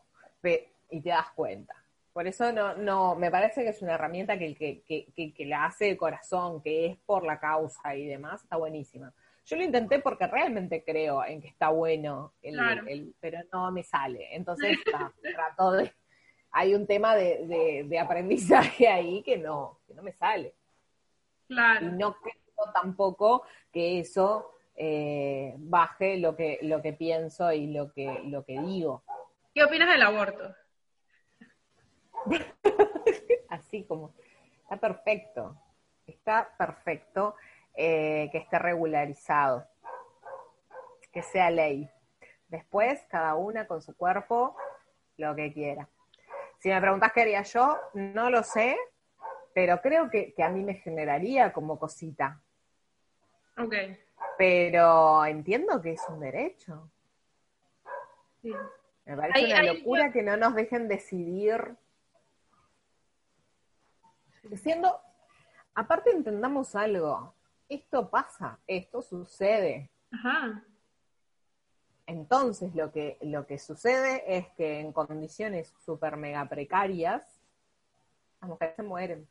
[0.90, 1.74] y te das cuenta.
[2.12, 5.86] Por eso no, no, me parece que es una herramienta que, que, que, la hace
[5.86, 9.12] de corazón, que es por la causa y demás, está buenísima.
[9.44, 14.28] Yo lo intenté porque realmente creo en que está bueno, el, pero no me sale.
[14.32, 14.78] Entonces,
[15.34, 15.92] trato de,
[16.52, 20.54] hay un tema de, de, aprendizaje ahí que no, que no me sale.
[21.48, 21.86] Claro.
[21.86, 23.42] Y no creo tampoco
[23.72, 29.04] que eso eh, baje lo que, lo que pienso y lo que, lo que digo.
[29.54, 30.54] ¿Qué opinas del aborto?
[33.50, 34.14] Así como,
[34.62, 35.54] está perfecto,
[36.06, 37.34] está perfecto
[37.74, 39.68] eh, que esté regularizado,
[41.12, 41.86] que sea ley.
[42.48, 44.56] Después, cada una con su cuerpo,
[45.18, 45.90] lo que quiera.
[46.58, 48.78] Si me preguntas qué haría yo, no lo sé,
[49.52, 52.40] pero creo que, que a mí me generaría como cosita.
[53.58, 53.74] Ok.
[54.38, 56.90] Pero entiendo que es un derecho.
[58.42, 61.76] Me parece una locura que no nos dejen decidir.
[64.56, 65.00] Siendo,
[65.74, 67.34] aparte entendamos algo,
[67.68, 69.90] esto pasa, esto sucede.
[70.10, 70.64] Ajá.
[72.06, 77.40] Entonces lo que, lo que sucede es que en condiciones súper mega precarias,
[78.40, 79.28] las mujeres se mueren.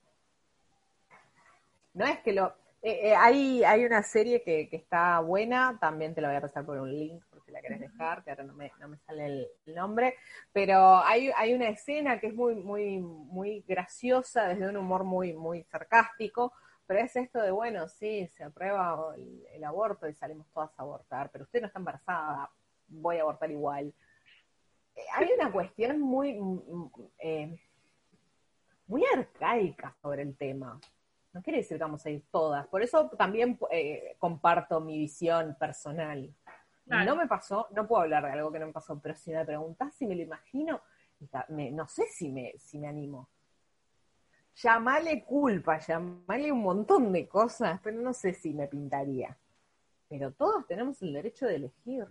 [1.94, 2.56] No es que lo...
[2.82, 6.66] Eh, eh, hay, hay una serie que, está buena, también te la voy a pasar
[6.66, 9.26] por un link por si la querés dejar, que ahora no me, no me sale
[9.26, 10.16] el, nombre,
[10.54, 15.34] pero hay, hay una escena que es muy, muy, muy graciosa, desde un humor muy,
[15.34, 16.54] muy sarcástico,
[16.88, 19.14] pero es esto de, bueno, sí, se aprueba
[19.54, 22.50] el aborto y salimos todas a abortar, pero usted no está embarazada,
[22.88, 23.94] voy a abortar igual.
[24.96, 26.90] Eh, hay una cuestión muy, mm,
[27.22, 27.60] mm,
[28.88, 30.80] muy arcaica sobre el tema.
[31.34, 32.68] No quiere decir que vamos a ir todas.
[32.68, 36.34] Por eso también eh, comparto mi visión personal.
[36.86, 39.46] No me pasó, no puedo hablar de algo que no me pasó, pero si me
[39.46, 40.82] preguntas si me lo imagino,
[41.50, 43.30] no sé si me, si me animo.
[44.56, 49.38] Llamale culpa, llamale un montón de cosas, pero no sé si me pintaría.
[50.08, 52.08] Pero todos tenemos el derecho de elegir.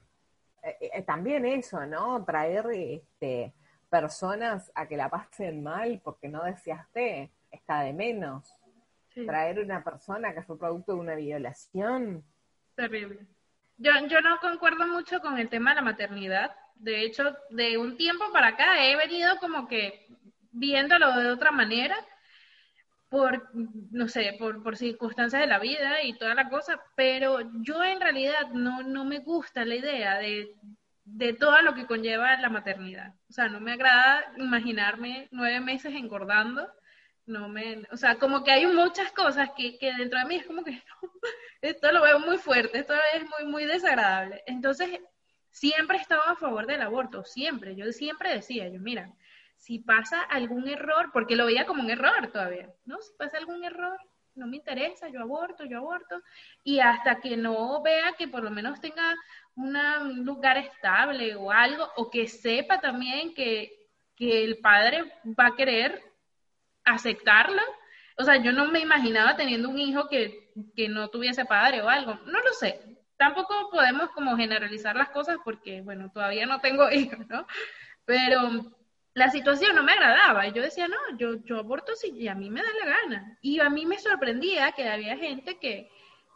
[0.62, 2.24] Eh, eh, también eso, ¿no?
[2.24, 3.52] Traer este,
[3.90, 8.57] personas a que la pasen mal porque no deseaste está de menos.
[9.26, 12.24] Traer una persona que fue producto de una violación.
[12.74, 13.26] Terrible.
[13.76, 16.54] Yo, yo no concuerdo mucho con el tema de la maternidad.
[16.74, 20.06] De hecho, de un tiempo para acá he venido como que
[20.52, 21.96] viéndolo de otra manera
[23.08, 27.82] por, no sé, por, por, circunstancias de la vida y toda la cosa, pero yo
[27.82, 30.54] en realidad no, no me gusta la idea de,
[31.04, 33.14] de todo lo que conlleva la maternidad.
[33.30, 36.68] O sea, no me agrada imaginarme nueve meses engordando.
[37.28, 40.46] No me, o sea, como que hay muchas cosas que, que dentro de mí es
[40.46, 40.82] como que
[41.60, 44.42] esto lo veo muy fuerte, esto es muy, muy desagradable.
[44.46, 44.98] Entonces,
[45.50, 47.76] siempre estaba a favor del aborto, siempre.
[47.76, 49.12] Yo siempre decía, yo, mira,
[49.56, 52.98] si pasa algún error, porque lo veía como un error todavía, ¿no?
[53.00, 53.98] Si pasa algún error,
[54.34, 56.22] no me interesa, yo aborto, yo aborto,
[56.62, 59.14] y hasta que no vea que por lo menos tenga
[59.56, 63.74] un lugar estable o algo, o que sepa también que,
[64.20, 65.04] el padre
[65.38, 66.02] va a querer
[66.94, 67.62] aceptarlo.
[68.16, 71.88] O sea, yo no me imaginaba teniendo un hijo que, que no tuviese padre o
[71.88, 72.80] algo, no lo sé.
[73.16, 77.46] Tampoco podemos como generalizar las cosas porque, bueno, todavía no tengo hijos, ¿no?
[78.04, 78.74] Pero
[79.14, 80.46] la situación no me agradaba.
[80.46, 83.38] Y yo decía, no, yo, yo aborto si a mí me da la gana.
[83.42, 85.90] Y a mí me sorprendía que había gente que,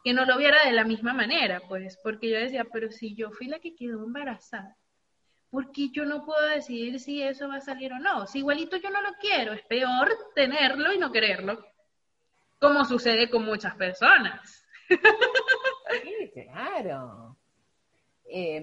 [0.04, 3.30] que no lo viera de la misma manera, pues, porque yo decía, pero si yo
[3.30, 4.76] fui la que quedó embarazada,
[5.52, 8.26] ¿por qué yo no puedo decidir si eso va a salir o no?
[8.26, 11.62] Si igualito yo no lo quiero, es peor tenerlo y no quererlo,
[12.58, 14.66] como sucede con muchas personas.
[14.88, 17.36] Sí, claro.
[18.24, 18.60] Eh,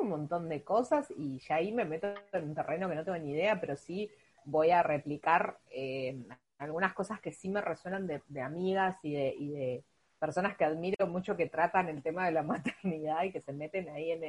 [0.00, 3.18] un montón de cosas y ya ahí me meto en un terreno que no tengo
[3.18, 4.10] ni idea, pero sí
[4.44, 6.18] voy a replicar eh,
[6.58, 9.12] algunas cosas que sí me resuenan de, amigas y
[9.50, 9.84] de,
[10.20, 12.42] personas que admiro mucho que tratan el tema de la
[12.84, 14.22] maternidad y que se meten ahí en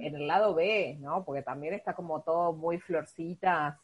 [0.00, 1.24] el, lado B, ¿no?
[1.24, 3.78] Porque también está como todo muy florcitas,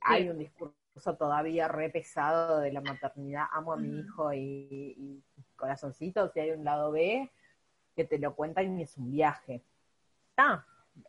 [0.00, 0.74] hay un discurso
[1.16, 5.22] todavía re pesado de la maternidad, amo a mi hijo y, y
[5.54, 7.30] corazoncitos, y hay un lado B
[7.94, 9.62] que te lo cuentan y es un viaje.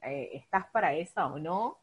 [0.02, 1.78] Eh, ¿Estás para eso o no?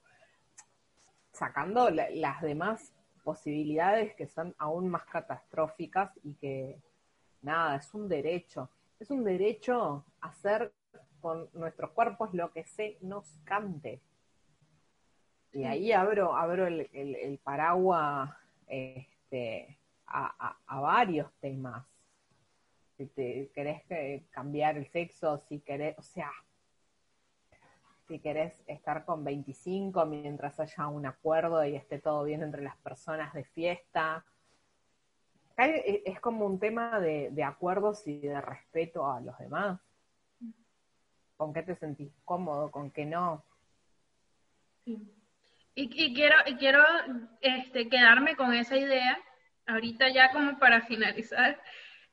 [1.33, 2.93] Sacando las demás
[3.23, 6.81] posibilidades que son aún más catastróficas y que,
[7.47, 8.69] nada, es un derecho.
[9.01, 10.73] Es un derecho hacer
[11.21, 14.03] con nuestros cuerpos lo que se nos cante.
[15.53, 18.31] Y ahí abro, abro el, paraguas
[18.67, 21.87] este, a, a, varios temas.
[22.97, 23.83] Si te querés
[24.31, 26.31] cambiar el sexo, si querés, o sea,
[28.07, 32.77] si querés estar con 25 mientras haya un acuerdo y esté todo bien entre las
[32.77, 34.25] personas de fiesta.
[35.59, 39.81] E, es como un tema de, acuerdos y de respeto a los demás.
[41.37, 42.71] ¿Con qué te sentís cómodo?
[42.71, 43.45] ¿Con qué no?
[45.75, 46.83] Y, quiero, y quiero
[47.41, 49.19] este, quedarme con esa idea,
[49.67, 51.61] ahorita ya como para finalizar.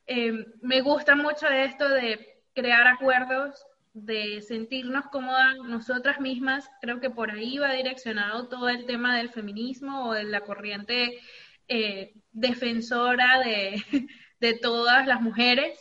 [0.06, 7.10] Eh, me gusta mucho esto de crear acuerdos de sentirnos cómodas nosotras mismas, creo que
[7.10, 11.20] por ahí va direccionado todo el tema del feminismo o de la corriente
[11.68, 13.82] eh, defensora de,
[14.40, 15.78] de todas las mujeres,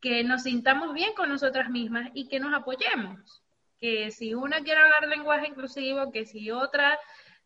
[0.00, 3.42] que nos sintamos bien con nosotras mismas y que nos apoyemos.
[3.78, 6.98] Que si una quiere hablar lenguaje inclusivo, que si otra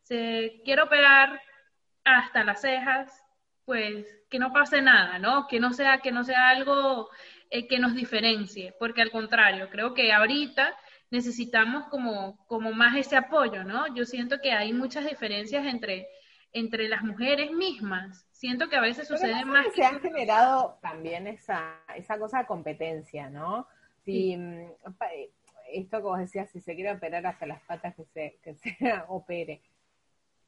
[0.02, 1.40] se quiere operar
[2.04, 3.12] hasta las cejas,
[3.64, 5.46] pues que no pase nada, ¿no?
[5.46, 7.08] Que no sea, que no sea algo
[7.50, 10.76] eh, que nos diferencie, porque al contrario, creo que ahorita
[11.10, 13.92] necesitamos como, como más ese apoyo, ¿no?
[13.94, 16.08] Yo siento que hay muchas diferencias entre,
[16.52, 19.82] entre las mujeres mismas, Siento que a veces sucede más que...
[19.82, 23.68] Se ha generado también esa, esa cosa de competencia, ¿no?
[24.02, 24.70] Si, mm,
[25.74, 28.74] esto que vos decías, si se quiere operar hacia las patas, que se, que se
[29.08, 29.60] opere.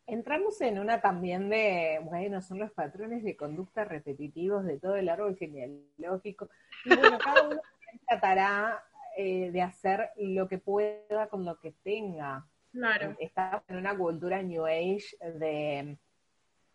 [0.06, 5.10] Entramos en una también de, bueno, son los patrones de conducta repetitivos de todo el
[5.10, 6.48] árbol genealógico.
[6.86, 7.60] Y bueno, cada uno
[8.08, 8.82] tratará
[9.18, 12.46] eh, de hacer lo que pueda con lo que tenga.
[12.72, 13.14] Claro.
[13.18, 15.98] Estamos en una cultura New Age de,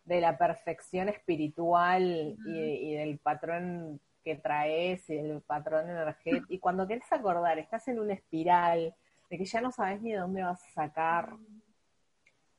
[0.04, 6.46] la perfección espiritual y, del patrón que traes y del patrón energético.
[6.48, 8.94] Y cuando quieres acordar, estás en una espiral
[9.28, 11.34] de que ya no sabes ni de dónde vas a sacar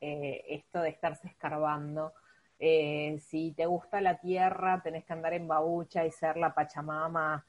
[0.00, 2.12] eh, esto de estarse escarbando.
[2.58, 7.44] Eh, si te gusta la tierra, tenés que andar en babucha y ser la Pachamama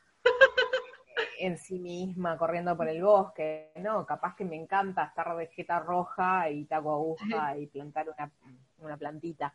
[1.42, 5.80] en sí misma corriendo por el bosque, no, capaz que me encanta estar de jeta
[5.80, 8.08] roja y taco aguja y plantar
[8.78, 9.54] una, plantita.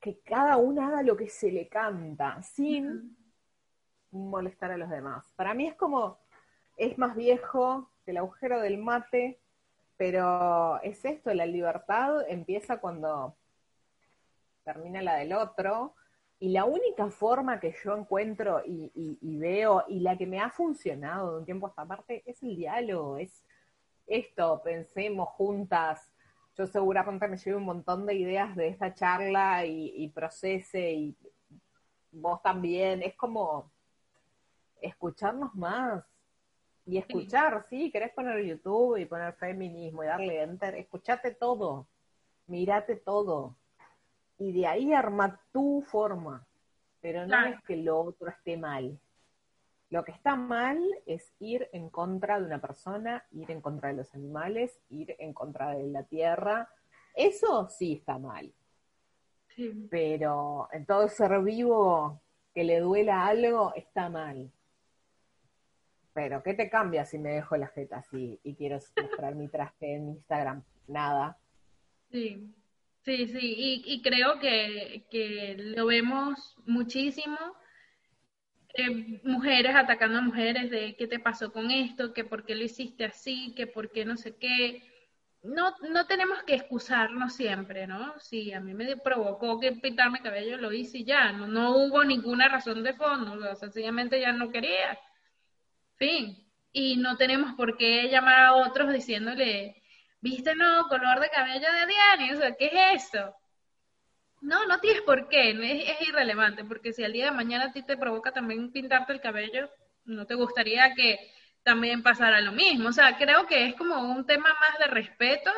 [0.00, 3.16] Que cada uno haga lo que se le canta, sin
[4.10, 5.24] molestar a los demás.
[5.34, 6.18] Para mí es como,
[6.76, 9.40] es más viejo que el agujero del mate,
[9.96, 13.34] pero es esto, la libertad empieza cuando
[14.62, 15.94] termina la del otro,
[16.44, 21.32] y la única forma que yo encuentro y, veo, y la que me ha funcionado
[21.32, 23.42] de un tiempo a esta parte, es el diálogo, es
[24.06, 26.12] esto, pensemos juntas.
[26.58, 31.16] Yo seguramente me llevo un montón de ideas de esta charla y, procese, y
[32.12, 33.02] vos también.
[33.02, 33.72] Es como
[34.82, 36.04] escucharnos más.
[36.84, 41.88] Y escuchar, sí, querés poner YouTube y poner feminismo y darle enter, escuchate todo,
[42.48, 43.56] mirate todo
[44.38, 46.46] y de ahí arma tu forma,
[47.00, 48.98] pero no es que lo otro esté mal.
[49.90, 53.96] Lo que está mal es ir en contra de una persona, ir en contra de
[53.96, 56.68] los animales, ir en contra de la tierra.
[57.14, 58.52] Eso sí está mal.
[59.88, 62.20] Pero en todo ser vivo
[62.52, 64.50] que le duela algo está mal.
[66.12, 69.94] Pero ¿qué te cambia si me dejo la jeta así y quiero mostrar mi traje
[69.94, 70.64] en Instagram?
[70.88, 71.38] Nada.
[72.10, 72.52] Sí.
[73.04, 77.36] Sí, sí, y, creo que, lo vemos muchísimo.
[78.76, 82.64] Eh, mujeres atacando a mujeres de qué te pasó con esto, que por qué lo
[82.64, 84.82] hiciste así, que por qué no sé qué.
[85.42, 88.18] No, no tenemos que excusarnos siempre, ¿no?
[88.20, 92.04] Si a mí me provocó que pintarme cabello, lo hice y ya, no, no hubo
[92.04, 94.98] ninguna razón de fondo, sencillamente ya no quería.
[95.96, 96.36] Fin.
[96.72, 99.83] Y no tenemos por qué llamar a otros diciéndole,
[100.24, 102.32] ¿viste no color de cabello de Diana?
[102.32, 103.36] O sea, ¿qué es eso?
[104.40, 107.72] No, no tienes por qué, es, es irrelevante, porque si al día de mañana a
[107.72, 109.70] ti te provoca también pintarte el cabello,
[110.06, 111.18] no te gustaría que
[111.62, 112.88] también pasara lo mismo.
[112.88, 115.50] O sea, creo que es como un tema más de respeto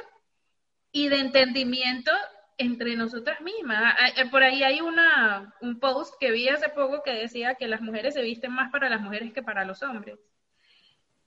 [0.91, 2.11] y de entendimiento
[2.59, 3.95] entre nosotras mismas.
[3.99, 7.69] Ah, eh, por ahí hay una, un post que vi hace poco que decía que
[7.69, 10.19] las mujeres se visten más para las mujeres que para los hombres.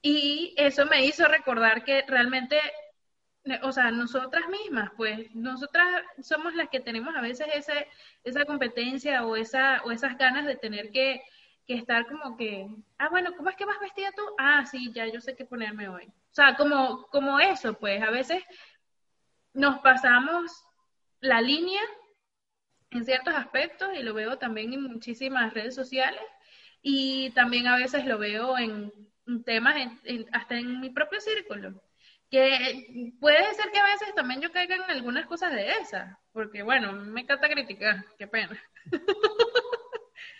[0.02, 2.58] Y eso me hizo recordar que realmente
[3.62, 5.86] o sea, nosotras mismas, pues, nosotras
[6.22, 7.88] somos las que tenemos a veces ese,
[8.24, 11.22] esa competencia o, esa, o esas ganas de tener que,
[11.66, 14.22] que estar como que, ah, bueno, ¿cómo es que vas vestida tú?
[14.38, 16.04] Ah, sí, ya yo sé qué ponerme hoy.
[16.06, 18.42] O sea, como, como eso, pues, a veces
[19.52, 20.64] nos pasamos
[21.20, 21.82] la línea
[22.90, 26.22] en ciertos aspectos y lo veo también en muchísimas redes sociales
[26.82, 28.92] y también a veces lo veo en,
[29.44, 29.76] temas,
[30.32, 31.80] hasta en mi propio círculo
[32.30, 36.62] que puede ser que a veces también yo caiga en algunas cosas de esas, porque
[36.62, 38.58] bueno, me encanta criticar, qué pena.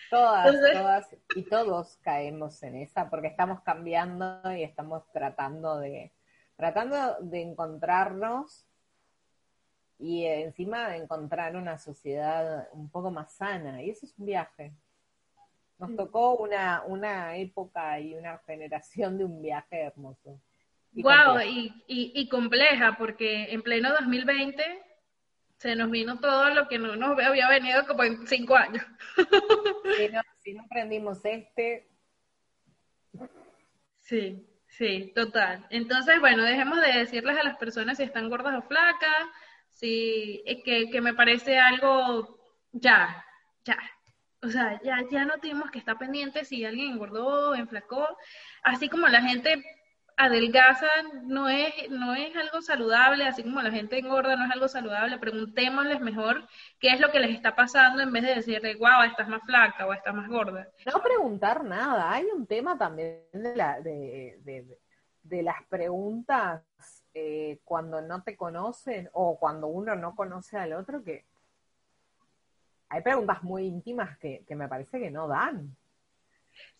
[0.09, 6.13] Todas, todas y todos caemos en esa, porque estamos cambiando y estamos tratando de,
[6.57, 8.67] tratando de encontrarnos
[9.99, 14.73] y encima de encontrar una sociedad un poco más sana, y eso es un viaje.
[15.79, 20.41] Nos tocó una, una época y una generación de un viaje hermoso.
[20.93, 24.63] Y wow, y, y, compleja, porque en pleno 2020
[25.57, 28.85] se nos vino todo lo que no nos había venido como en cinco años.
[30.39, 31.89] si no aprendimos este.
[34.01, 35.67] Sí, sí, total.
[35.71, 39.27] Entonces, bueno, dejemos de decirles a las personas si están gordas o flacas,
[39.69, 42.41] si que, que me parece algo
[42.73, 43.25] ya,
[43.65, 43.79] ya.
[44.43, 48.09] O sea, ya, ya no tenemos que estar pendientes si alguien engordó o enflacó,
[48.63, 49.63] así como la gente
[50.21, 54.69] adelgazan no es, no es algo saludable, así como la gente engorda no es algo
[54.69, 56.47] saludable, preguntémosles mejor
[56.79, 59.87] qué es lo que les está pasando en vez de decirle, wow, estás más flaca
[59.87, 60.69] o estás más gorda.
[60.87, 64.39] No preguntar nada, hay un tema también de, la, de,
[65.23, 66.63] de, las preguntas
[67.15, 71.25] eh, cuando no te conocen o cuando uno no conoce al otro que
[72.91, 75.77] hay preguntas muy íntimas que, que me parece que no dan.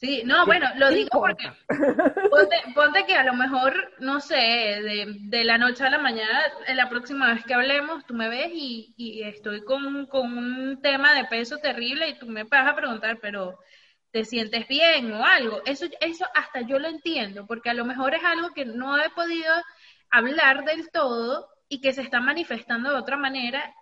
[0.01, 1.53] Sí, no, bueno, lo digo porque
[2.75, 6.41] ponte, que a lo mejor, no sé, de, la noche a la mañana,
[6.75, 11.27] la próxima vez que hablemos, tú me ves y, estoy con, con, un tema de
[11.27, 13.59] peso terrible y tú me vas a preguntar, pero
[14.11, 15.61] ¿te sientes bien o algo?
[15.67, 19.11] Eso, eso hasta yo lo entiendo, porque a lo mejor es algo que no he
[19.11, 19.53] podido
[20.11, 23.75] hablar del todo y que se está manifestando de otra manera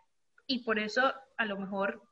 [0.49, 2.03] y por eso a lo mejor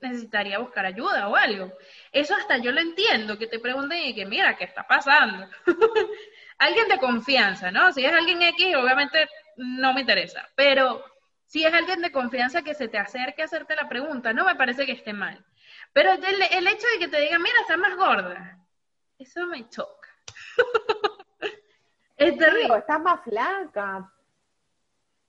[0.00, 1.72] necesitaría buscar ayuda o algo.
[2.12, 5.48] Eso hasta yo lo entiendo, que te pregunten y que mira, ¿qué está pasando?
[6.58, 7.92] alguien de confianza, ¿no?
[7.92, 11.04] Si es alguien X, obviamente no me interesa, pero
[11.46, 14.56] si es alguien de confianza que se te acerque a hacerte la pregunta, no me
[14.56, 15.44] parece que esté mal.
[15.92, 18.58] Pero el, el hecho de que te digan, mira, estás más gorda,
[19.18, 20.08] eso me choca.
[22.16, 22.78] es terrible.
[22.78, 24.12] estás más flaca.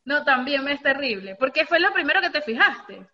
[0.03, 3.05] No, también me es terrible, porque fue lo primero que te fijaste.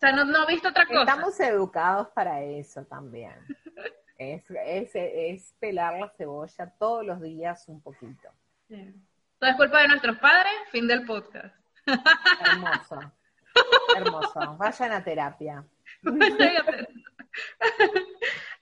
[0.00, 1.00] O sea, no, no he visto otra cosa.
[1.00, 3.34] Estamos educados para eso también.
[4.18, 8.30] es, es, es, pelar la cebolla todos los días un poquito.
[8.66, 11.54] Todo es culpa de nuestros padres, fin del podcast.
[11.84, 13.12] Hermoso.
[13.96, 14.56] Hermoso.
[14.56, 15.66] Vayan a terapia.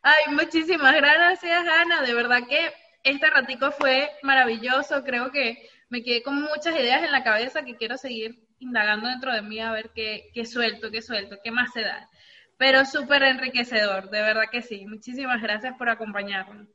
[0.03, 2.03] Ay, muchísimas gracias, Ana.
[2.03, 2.73] De verdad que
[3.05, 5.05] este ratico fue maravilloso.
[5.05, 9.33] Creo que me quedé con muchas ideas en la cabeza que quiero seguir indagando dentro
[9.33, 12.09] de mí a ver qué, qué suelto, qué suelto, qué más se da.
[12.57, 14.85] Pero súper enriquecedor, de verdad que sí.
[14.87, 16.69] Muchísimas gracias por acompañarnos.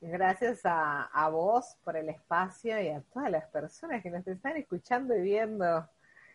[0.00, 4.56] Gracias a, a vos por el espacio y a todas las personas que nos están
[4.56, 5.88] escuchando y viendo.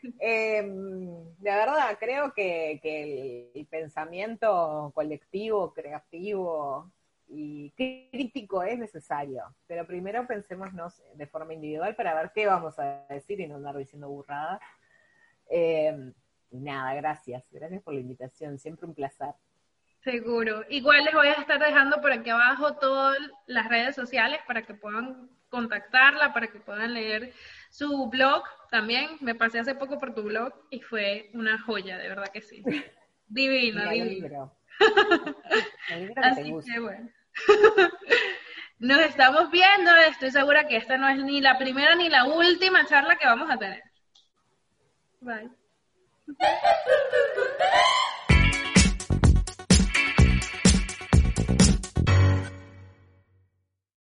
[0.20, 6.92] Eh, de verdad, creo que, que el, pensamiento colectivo, creativo,
[7.28, 13.06] y crítico es necesario, pero primero pensémonos de forma individual para ver qué vamos a
[13.10, 14.62] decir y no andar diciendo burradas.
[15.50, 16.12] Eh,
[16.52, 19.34] nada, gracias, gracias por la invitación, siempre un placer.
[20.06, 20.64] Seguro.
[20.70, 23.18] Igual les voy a estar dejando por aquí abajo todas
[23.48, 27.34] las redes sociales para que puedan contactarla, para que puedan leer
[27.72, 29.18] su blog también.
[29.22, 32.64] Me pasé hace poco por tu blog y fue una joya, de verdad que sí.
[33.28, 34.56] Divino, divino.
[36.18, 37.10] Así que bueno.
[38.80, 42.86] Nos estamos viendo, estoy segura que esta no es ni la primera ni la última
[42.86, 43.82] charla que vamos a tener.
[45.22, 45.50] Bye.